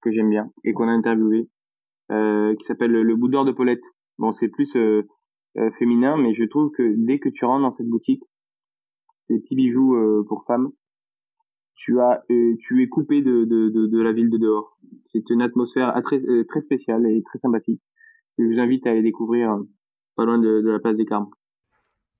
[0.00, 1.48] que j'aime bien et qu'on a interviewé,
[2.10, 3.84] euh, qui s'appelle le Boudoir de Paulette.
[4.18, 5.06] Bon, c'est plus euh,
[5.78, 8.22] féminin, mais je trouve que dès que tu rentres dans cette boutique,
[9.28, 10.72] des petits bijoux pour femmes,
[11.74, 14.78] tu as euh, tu es coupé de, de, de, de, la ville de dehors.
[15.04, 17.80] C'est une atmosphère très, euh, très spéciale et très sympathique.
[18.38, 19.62] Je vous invite à aller découvrir euh,
[20.16, 21.30] pas loin de, la place des Carmes.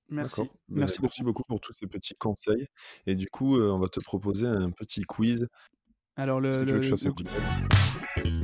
[0.09, 0.41] Merci.
[0.67, 2.67] Merci, merci beaucoup pour tous ces petits conseils.
[3.07, 5.47] Et du coup, on va te proposer un petit quiz.
[6.15, 8.42] Alors, le, le, le...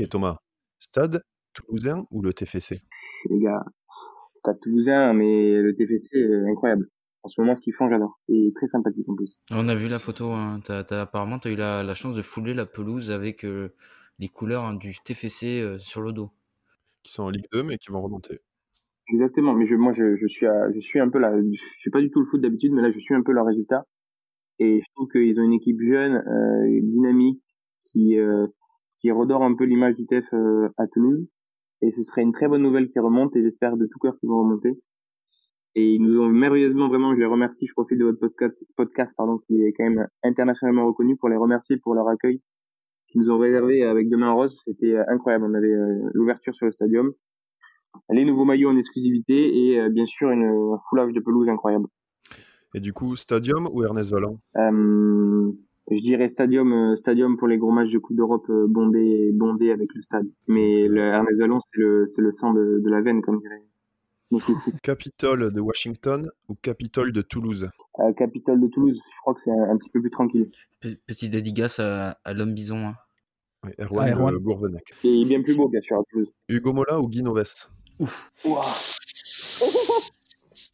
[0.00, 0.38] Ok, Thomas.
[0.78, 2.80] Stade toulousain ou le TFC
[3.28, 3.62] Les gars,
[4.34, 6.88] stade toulousain, mais le TFC est incroyable.
[7.22, 8.18] En ce moment, ce qu'ils font, j'adore.
[8.28, 9.38] Et très sympathique en plus.
[9.50, 10.30] On a vu la photo.
[10.30, 10.60] Hein.
[10.68, 13.74] apparemment, tu as eu la, chance de fouler la pelouse avec euh,
[14.18, 16.30] les couleurs hein, du TFC euh, sur le dos.
[17.02, 18.40] Qui sont en Ligue 2, mais qui vont remonter.
[19.12, 19.52] Exactement.
[19.52, 21.34] Mais je, moi, je, suis, je suis un peu là.
[21.38, 23.44] Je suis pas du tout le foot d'habitude, mais là, je suis un peu leur
[23.44, 23.84] résultat.
[24.60, 27.42] Et je trouve qu'ils ont une équipe jeune, euh, dynamique,
[27.82, 28.18] qui,
[29.00, 31.26] qui redore un peu l'image du TEF euh, à Toulouse.
[31.82, 34.28] Et ce serait une très bonne nouvelle qui remonte et j'espère de tout cœur qu'ils
[34.28, 34.78] vont remonter.
[35.74, 38.20] Et ils nous ont merveilleusement, vraiment, je les remercie, je profite de votre
[38.76, 42.42] podcast, pardon, qui est quand même internationalement reconnu pour les remercier pour leur accueil
[43.08, 44.60] qu'ils nous ont réservé avec Demain Rose.
[44.64, 45.46] C'était euh, incroyable.
[45.48, 47.12] On avait euh, l'ouverture sur le stadium,
[48.10, 51.86] les nouveaux maillots en exclusivité et bien sûr une, un foulage de pelouse incroyable.
[52.74, 55.50] Et du coup, stadium ou Ernest Vallant euh,
[55.90, 59.70] je dirais stadium, euh, stadium pour les gros matchs de Coupe d'Europe euh, bondé, bondé
[59.70, 60.26] avec le stade.
[60.46, 63.62] Mais le Ernest Vallon, c'est le, c'est le sang de, de la veine, comme dirait.
[64.82, 67.68] Capitole de Washington ou Capitole de Toulouse?
[67.98, 70.50] Euh, Capitole de Toulouse, je crois que c'est un, petit peu plus tranquille.
[71.06, 72.86] Petit dédicace à, à l'homme bison.
[72.86, 72.94] Hein.
[73.64, 74.36] Ouais, Erwan, ah, Erwan.
[74.36, 74.84] Gourvenac.
[75.02, 76.30] Et bien plus beau, bien sûr, à Toulouse.
[76.48, 78.32] Hugo Mola ou Guy Noves Ouf.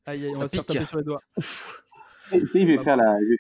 [0.05, 1.23] aïe, aïe, on va se faire taper sur les doigts.
[1.37, 1.83] Ouf.
[2.33, 3.37] Et, je vais faire la, je vais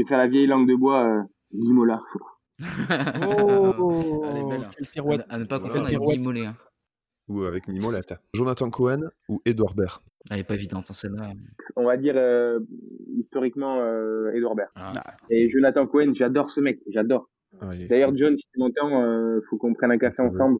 [0.00, 2.00] et faire la vieille langue de bois euh, Limola.
[3.28, 4.64] oh, Elle est belle.
[4.64, 4.84] Hein.
[4.92, 5.26] Pirouette.
[5.28, 6.46] À, ne pas confondre avec Guimolé.
[6.46, 6.56] Hein.
[7.28, 7.64] Ou avec.
[8.34, 10.02] Jonathan Cohen ou Edouard Baird?
[10.30, 11.32] Elle n'est pas évidente, hein, celle-là.
[11.76, 12.60] On va dire euh,
[13.16, 14.70] historiquement euh, Edouard Baird.
[14.74, 14.92] Ah.
[15.28, 17.28] Et Jonathan Cohen, j'adore ce mec, j'adore.
[17.60, 19.02] Ah, D'ailleurs, John, si tu m'entends,
[19.36, 20.58] il faut qu'on prenne un café ensemble.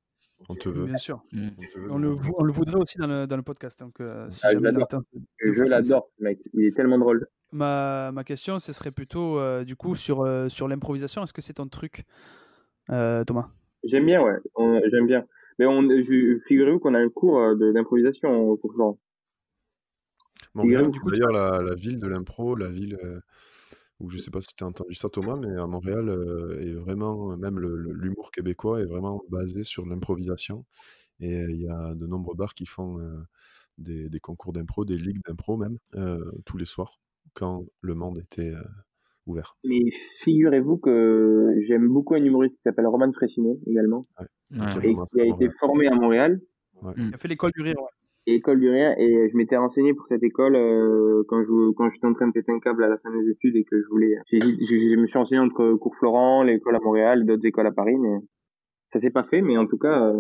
[0.49, 0.87] On te veut.
[0.87, 1.23] Bien sûr.
[1.33, 1.49] Mm.
[1.91, 3.79] On, le, on, le, voudrait aussi dans le, dans le podcast.
[3.79, 4.71] Donc, euh, si ah, jamais
[5.41, 6.39] je l'adore, ce mec.
[6.55, 7.27] Il est tellement drôle.
[7.53, 11.23] Ma, ma question, ce serait plutôt euh, du coup sur, euh, sur l'improvisation.
[11.23, 12.05] Est-ce que c'est ton truc,
[12.87, 13.51] Thomas?
[13.85, 14.39] J'aime bien, ouais.
[14.87, 15.25] J'aime bien.
[15.59, 15.89] Mais on,
[16.47, 18.99] figurez-vous qu'on a un cours d'improvisation pour Florent.
[20.55, 22.99] Bon, D'ailleurs, la, la, ville de l'impro, la ville
[24.01, 26.09] où je sais pas si tu as entendu ça Thomas, mais à Montréal,
[26.61, 30.65] est vraiment, même l'humour québécois est vraiment basé sur l'improvisation.
[31.21, 32.99] Et il y a de nombreux bars qui font
[33.79, 35.79] des, des, concours d'impro, des ligues d'impro même,
[36.47, 36.99] tous les soirs,
[37.35, 38.55] quand le monde était
[39.27, 39.57] ouvert.
[39.65, 39.81] Mais
[40.23, 44.07] figurez-vous que j'aime beaucoup un humoriste qui s'appelle Roman Fressinet également,
[44.51, 46.41] et qui a été formé à Montréal.
[46.97, 48.00] Il a fait l'école du rire, ouais
[48.35, 52.07] école du rien et je m'étais renseigné pour cette école euh, quand je quand j'étais
[52.07, 54.17] en train de péter un câble à la fin des études et que je voulais
[54.31, 57.97] je, je, me suis renseigné entre cours Florent l'école à Montréal d'autres écoles à Paris
[57.97, 58.19] mais
[58.89, 60.13] ça s'est pas fait mais en tout cas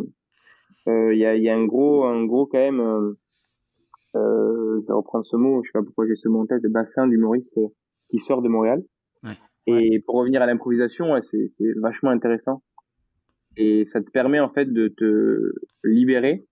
[0.86, 4.86] il euh, euh, y, a, y a un gros un gros quand même euh, je
[4.86, 7.60] vais reprendre ce mot je sais pas pourquoi j'ai ce mot en tête bassin d'humoristes
[8.10, 8.82] qui sort de Montréal.
[9.22, 9.36] Ouais.
[9.66, 12.62] et pour revenir à l'improvisation ouais, c'est c'est vachement intéressant.
[13.56, 15.52] Et ça te permet en fait de te
[15.84, 16.44] libérer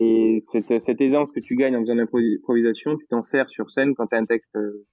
[0.00, 3.94] et cette, cette aisance que tu gagnes en faisant l'improvisation, tu t'en sers sur scène
[3.94, 4.86] quand tu as un texte euh,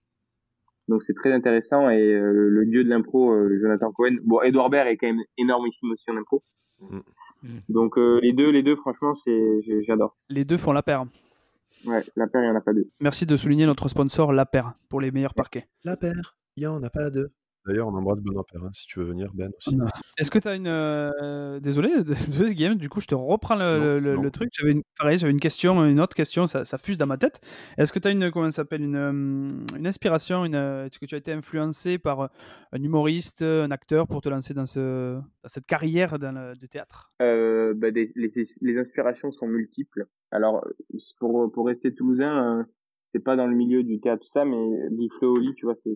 [0.88, 4.16] Donc c'est très intéressant et le dieu de l'impro, Jonathan Cohen.
[4.24, 6.44] Bon, Edouard Baird est quand même énormissime aussi en impro.
[6.80, 7.00] Mm.
[7.70, 10.18] Donc les deux, les deux, franchement, c'est j'adore.
[10.30, 11.06] Les deux font la paire.
[11.86, 12.90] Ouais, la paire, il n'y en a pas deux.
[13.00, 15.68] Merci de souligner notre sponsor, La Paire, pour les meilleurs parquets.
[15.84, 17.32] La paire, il n'y en a pas deux.
[17.66, 19.76] D'ailleurs, on embrasse Benoît Perrin si tu veux venir, Ben aussi.
[20.18, 20.68] Est-ce que tu as une.
[20.68, 24.50] Euh, désolé, désolé, Guillaume, du coup, je te reprends le, truc.
[24.54, 24.84] J'avais une...
[24.98, 27.40] Pareil, j'avais une question, une autre question, ça, ça fuse dans ma tête.
[27.78, 28.30] Est-ce que tu as une.
[28.32, 32.28] Comment s'appelle une, euh, une inspiration une, Est-ce que tu as été influencé par euh,
[32.72, 36.70] un humoriste, un acteur pour te lancer dans, ce, dans cette carrière dans le, du
[36.70, 37.12] théâtre?
[37.20, 40.06] Bah, les, les, inspirations sont multiples.
[40.30, 40.64] Alors,
[41.20, 42.68] pour, pour rester toulousain,
[43.12, 45.96] c'est pas dans le milieu du théâtre, tout ça, mais Big Flo tu vois, c'est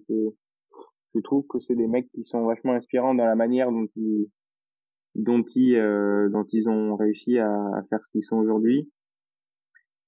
[1.16, 4.30] je trouve que c'est des mecs qui sont vachement inspirants dans la manière dont ils
[5.16, 8.90] dont ils euh, dont ils ont réussi à, à faire ce qu'ils sont aujourd'hui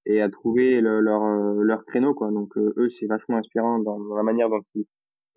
[0.06, 2.32] et à trouver leur euh, leur créneau quoi.
[2.32, 4.86] Donc euh, eux c'est vachement inspirant dans, la manière dont ils,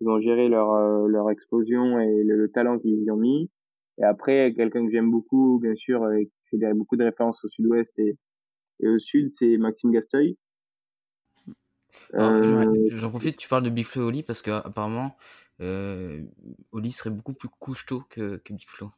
[0.07, 3.49] ont géré leur euh, leur explosion et le, talent qu'ils y ont mis.
[3.97, 7.49] Et après quelqu'un que j'aime beaucoup bien sûr et qui fait beaucoup de références au
[7.49, 8.17] sud-ouest et,
[8.81, 10.37] et au sud c'est Maxime Gasteuil
[12.13, 15.15] J'en profite, tu parles de Big Flo et Oli parce que apparemment
[15.59, 18.91] Oli serait beaucoup plus couche-tôt que, que Big Flo.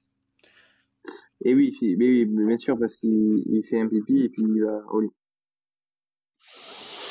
[1.42, 4.84] Et oui, mais oui, bien sûr, parce qu'il fait un pipi et puis il va
[4.92, 5.12] au lit.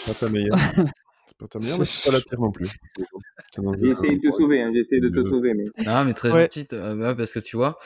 [0.06, 0.56] Pas ta meilleure.
[1.26, 2.68] c'est pas ta meilleure, mais c'est pas la pire non plus.
[3.78, 5.54] J'ai essayé de te sauver, hein, j'ai essayé de te sauver.
[5.54, 5.66] Mais...
[5.86, 6.46] Ah, mais très ouais.
[6.46, 7.78] petite, euh, parce que tu vois,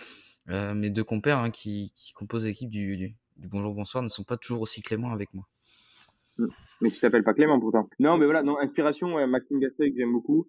[0.48, 4.08] euh, mes deux compères hein, qui, qui, composent l'équipe du, du, du, Bonjour Bonsoir ne
[4.08, 5.46] sont pas toujours aussi cléments avec moi.
[6.80, 7.88] Mais tu t'appelles pas Clément pourtant.
[7.98, 10.48] Non, mais voilà, non, inspiration, Maxime Gasteuil que j'aime beaucoup.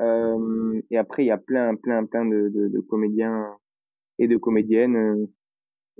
[0.00, 3.56] Euh, et après, il y a plein, plein, plein de, de, de comédiens
[4.18, 5.28] et de comédiennes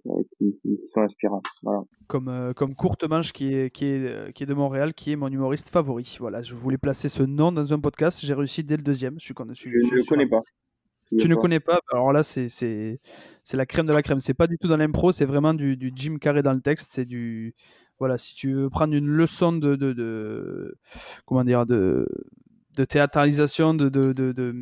[0.07, 1.42] euh, qui, qui, sont inspirants.
[1.62, 1.82] Voilà.
[2.07, 5.16] Comme, euh, comme Courte Manche qui est, qui, est, qui est de Montréal, qui est
[5.16, 6.16] mon humoriste favori.
[6.18, 8.20] Voilà, je voulais placer ce nom dans un podcast.
[8.22, 9.18] J'ai réussi dès le deuxième.
[9.18, 10.40] Je, suis, je, je, je ne connais pas.
[11.18, 12.46] Tu ne connais pas Alors là, c'est
[13.53, 14.20] la crème de la crème.
[14.20, 16.92] C'est pas du tout dans l'impro, c'est vraiment du, du Jim Carrey dans le texte.
[16.92, 17.55] C'est du
[17.98, 20.78] voilà, si tu veux prendre une leçon de, de, de
[21.26, 22.07] comment dire de
[22.81, 24.55] de théâtralisation, de, de, de,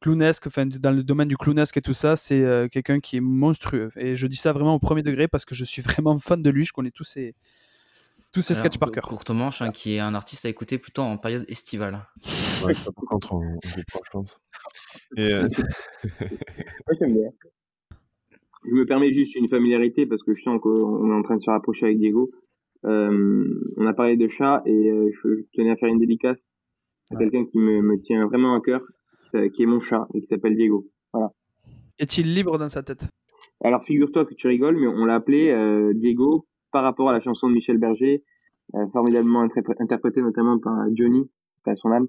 [0.00, 3.20] clownesque, enfin, dans le domaine du clownesque et tout ça, c'est euh, quelqu'un qui est
[3.20, 3.90] monstrueux.
[3.96, 6.50] Et je dis ça vraiment au premier degré parce que je suis vraiment fan de
[6.50, 6.64] lui.
[6.64, 7.34] Je connais tous ses,
[8.32, 9.06] tous ses sketchs par cœur.
[9.06, 12.06] Courte Manche, hein, qui est un artiste à écouter plutôt en période estivale.
[12.64, 14.40] Ouais, ça par contre, on, je pense.
[15.16, 15.48] Et euh,
[17.00, 17.30] j'aime bien.
[18.64, 21.42] Je me permets juste une familiarité parce que je sens qu'on est en train de
[21.42, 22.30] se rapprocher avec Diego.
[22.84, 24.90] Euh, on a parlé de chat et
[25.22, 26.54] je tenais à faire une dédicace
[27.18, 28.82] quelqu'un qui me, me, tient vraiment à cœur,
[29.54, 30.86] qui est mon chat et qui s'appelle Diego.
[31.12, 31.30] Voilà.
[31.98, 33.08] Est-il libre dans sa tête?
[33.64, 37.20] Alors figure-toi que tu rigoles, mais on l'a appelé euh, Diego par rapport à la
[37.20, 38.24] chanson de Michel Berger,
[38.74, 39.46] euh, formidablement
[39.78, 41.30] interprétée notamment par Johnny,
[41.64, 42.08] par son âme,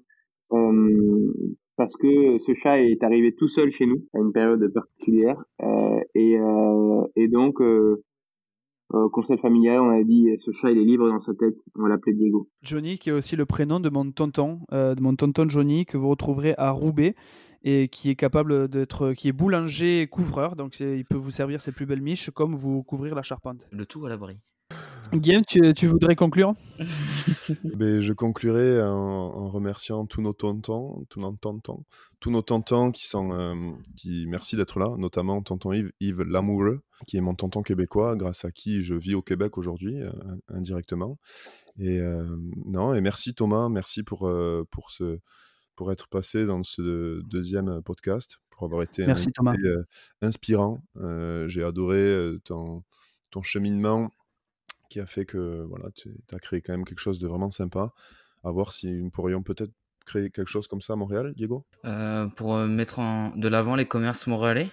[0.52, 1.32] euh,
[1.76, 6.00] parce que ce chat est arrivé tout seul chez nous à une période particulière, euh,
[6.14, 7.60] et, euh, et donc
[8.94, 11.82] au conseil familial, on a dit ce chat il est libre dans sa tête, on
[11.82, 12.48] va l'appeler Diego.
[12.62, 15.96] Johnny, qui est aussi le prénom de mon tonton, euh, de mon tonton Johnny, que
[15.96, 17.14] vous retrouverez à Roubaix
[17.62, 21.60] et qui est capable d'être, qui est boulanger et couvreur, donc il peut vous servir
[21.60, 23.66] ses plus belles miches comme vous couvrir la charpente.
[23.70, 24.38] Le tout à l'abri.
[25.12, 26.54] Guillaume, tu, voudrais conclure?
[27.64, 31.84] Ben, Je conclurai en, remerciant tous nos tontons, tous nos tontons,
[32.20, 33.54] tous nos tontons qui sont, euh,
[33.96, 38.44] qui merci d'être là, notamment tonton Yves, Yves Lamoureux, qui est mon tonton québécois, grâce
[38.44, 40.10] à qui je vis au Québec aujourd'hui, euh,
[40.48, 41.18] indirectement.
[41.78, 42.24] Et euh,
[42.66, 44.30] non, et merci Thomas, merci pour
[44.70, 45.18] pour ce
[45.76, 49.56] pour être passé dans ce deuxième podcast, pour avoir été merci, Thomas.
[50.22, 50.82] inspirant.
[51.46, 52.84] J'ai adoré ton
[53.30, 54.10] ton cheminement
[54.88, 57.92] qui a fait que voilà, tu as créé quand même quelque chose de vraiment sympa.
[58.42, 59.72] À voir si nous pourrions peut-être
[60.04, 63.74] créer quelque chose comme ça à Montréal, Diego euh, Pour euh, mettre en, de l'avant
[63.74, 64.70] les commerces montréalais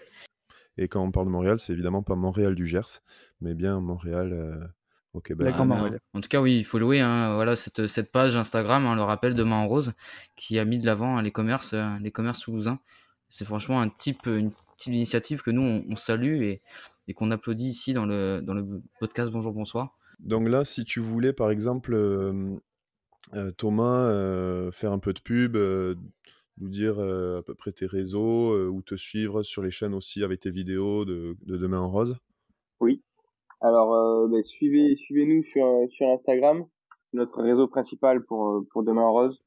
[0.78, 3.02] Et quand on parle de Montréal, c'est évidemment pas Montréal du Gers,
[3.40, 4.68] mais bien Montréal euh,
[5.14, 5.54] au Québec.
[5.58, 5.64] Ah,
[6.14, 9.04] en tout cas, oui, il faut louer hein, voilà, cette, cette, page Instagram, hein, le
[9.04, 9.94] rappel de Main en Rose,
[10.36, 12.80] qui a mis de l'avant hein, les, commerces, les commerces toulousains.
[13.30, 16.62] C'est franchement un type, une type d'initiative que nous, on, on salue et,
[17.08, 19.98] et qu'on applaudit ici dans le, dans le podcast Bonjour, Bonsoir.
[20.22, 22.56] Donc là, si tu voulais, par exemple, euh,
[23.34, 25.58] euh, Thomas, euh, faire un peu de pub,
[26.58, 30.42] nous dire à peu près tes réseaux, ou te suivre sur les chaînes aussi avec
[30.42, 32.18] tes vidéos de, Demain en Rose.
[32.80, 33.02] Oui.
[33.62, 35.66] Alors, bah, suivez, suivez-nous sur,
[36.08, 36.66] Instagram.
[37.10, 39.42] C'est notre réseau principal pour, pour Demain en Rose.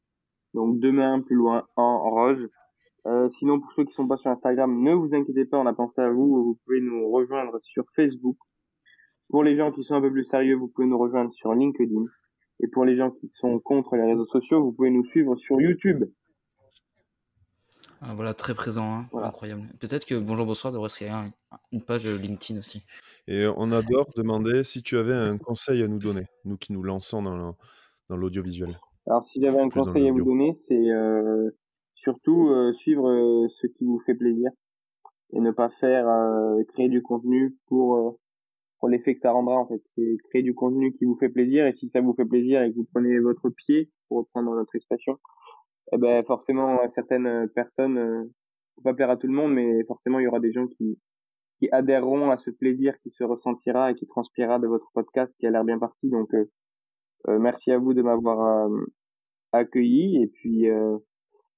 [0.54, 2.48] Donc, Demain, plus loin, en Rose.
[3.28, 6.00] sinon, pour ceux qui sont pas sur Instagram, ne vous inquiétez pas, on a pensé
[6.00, 6.44] à vous.
[6.44, 8.38] Vous pouvez nous rejoindre sur Facebook
[9.34, 12.04] pour les gens qui sont un peu plus sérieux, vous pouvez nous rejoindre sur LinkedIn.
[12.60, 15.60] Et pour les gens qui sont contre les réseaux sociaux, vous pouvez nous suivre sur
[15.60, 16.04] YouTube.
[18.00, 19.62] Ah, voilà, très présent, hein, incroyable.
[19.80, 21.10] Peut-être que Bonjour Bonsoir devrait se créer
[21.72, 22.84] une page LinkedIn aussi.
[23.26, 26.84] Et on adore demander si tu avais un conseil à nous donner, nous qui nous
[26.84, 28.78] lançons dans l'audiovisuel.
[29.08, 31.50] Alors si j'avais un conseil à vous donner, c'est euh,
[31.96, 34.52] surtout euh, suivre euh, ce qui vous fait plaisir
[35.32, 36.06] et ne pas faire
[36.68, 38.20] créer du contenu pour
[38.84, 39.82] pour l'effet que ça rendra en fait.
[39.96, 42.70] C'est créer du contenu qui vous fait plaisir et si ça vous fait plaisir et
[42.70, 45.18] que vous prenez votre pied pour reprendre notre expression,
[45.92, 48.24] eh ben forcément certaines personnes, euh,
[48.82, 50.98] pas plaire à tout le monde, mais forcément il y aura des gens qui
[51.58, 55.46] qui adhéreront à ce plaisir qui se ressentira et qui transpirera de votre podcast qui
[55.46, 56.10] a l'air bien parti.
[56.10, 56.44] Donc euh,
[57.28, 58.84] euh merci à vous de m'avoir euh,
[59.52, 60.66] accueilli et puis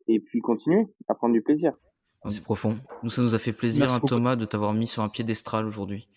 [0.06, 1.72] et puis continuez à prendre du plaisir.
[2.28, 2.76] C'est profond.
[3.02, 6.08] Nous, ça nous a fait plaisir, hein, Thomas, de t'avoir mis sur un piédestal aujourd'hui.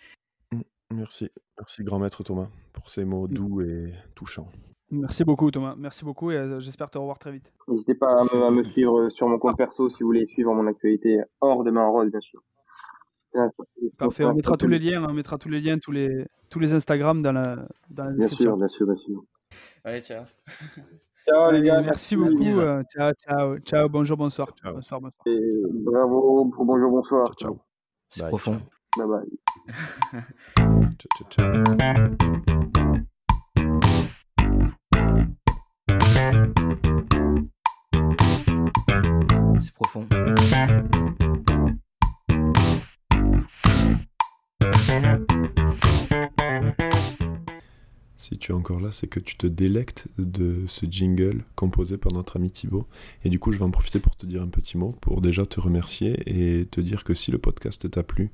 [0.93, 3.33] Merci, merci grand maître Thomas pour ces mots mmh.
[3.33, 4.47] doux et touchants.
[4.91, 7.53] Merci beaucoup Thomas, merci beaucoup et euh, j'espère te revoir très vite.
[7.67, 11.21] N'hésitez pas à me, suivre sur mon compte perso si vous voulez suivre mon actualité
[11.41, 12.41] hors de ma rôle bien sûr.
[13.99, 16.73] Parfait, on mettra tous les liens, on mettra tous les liens, tous les, tous les
[16.73, 18.57] Instagram dans la, dans la description.
[18.57, 19.23] Bien sûr, bien sûr, bien sûr.
[19.83, 20.23] Allez, ciao.
[21.25, 21.81] Ciao les gars.
[21.81, 22.59] Merci beaucoup.
[22.59, 24.47] Euh, ciao, ciao, ciao, bonjour, bonsoir.
[24.63, 25.27] Bonsoir, bonsoir.
[25.27, 27.27] Et bravo, bonjour, bonsoir.
[27.35, 27.59] Ciao, ciao.
[28.09, 28.59] C'est profond.
[28.97, 29.29] Bye bye.
[30.97, 31.53] ciao, ciao, ciao.
[39.59, 40.07] C'est profond.
[48.17, 52.11] Si tu es encore là, c'est que tu te délectes de ce jingle composé par
[52.11, 52.87] notre ami Thibaut.
[53.23, 55.45] Et du coup, je vais en profiter pour te dire un petit mot, pour déjà
[55.45, 58.31] te remercier et te dire que si le podcast t'a plu,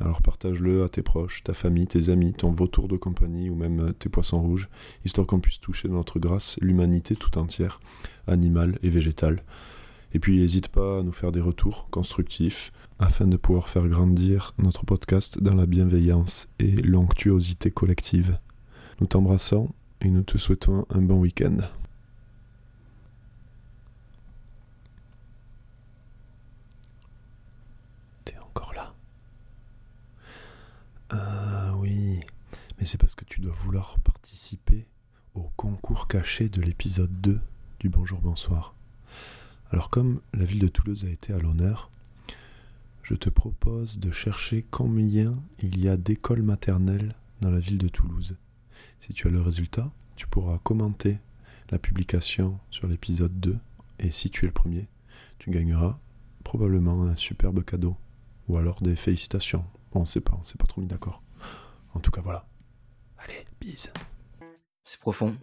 [0.00, 3.80] alors partage-le à tes proches, ta famille, tes amis, ton vautour de compagnie ou même
[3.80, 4.68] euh, tes poissons rouges,
[5.04, 7.80] histoire qu'on puisse toucher de notre grâce l'humanité tout entière,
[8.26, 9.42] animale et végétale.
[10.14, 14.54] Et puis n'hésite pas à nous faire des retours constructifs afin de pouvoir faire grandir
[14.58, 18.38] notre podcast dans la bienveillance et l'onctuosité collective.
[19.00, 19.70] Nous t'embrassons
[20.00, 21.58] et nous te souhaitons un bon week-end.
[31.14, 32.20] Ah oui,
[32.78, 34.86] mais c'est parce que tu dois vouloir participer
[35.34, 37.38] au concours caché de l'épisode 2
[37.80, 38.74] du Bonjour Bonsoir.
[39.70, 41.90] Alors comme la ville de Toulouse a été à l'honneur,
[43.02, 47.88] je te propose de chercher combien il y a d'écoles maternelles dans la ville de
[47.88, 48.38] Toulouse.
[49.00, 51.18] Si tu as le résultat, tu pourras commenter
[51.70, 53.58] la publication sur l'épisode 2
[53.98, 54.88] et si tu es le premier,
[55.38, 55.98] tu gagneras
[56.42, 57.98] probablement un superbe cadeau
[58.48, 59.66] ou alors des félicitations
[60.00, 61.22] on sait pas, on s'est pas trop mis d'accord.
[61.94, 62.46] En tout cas, voilà.
[63.18, 63.92] Allez, bise.
[64.84, 65.36] C'est profond.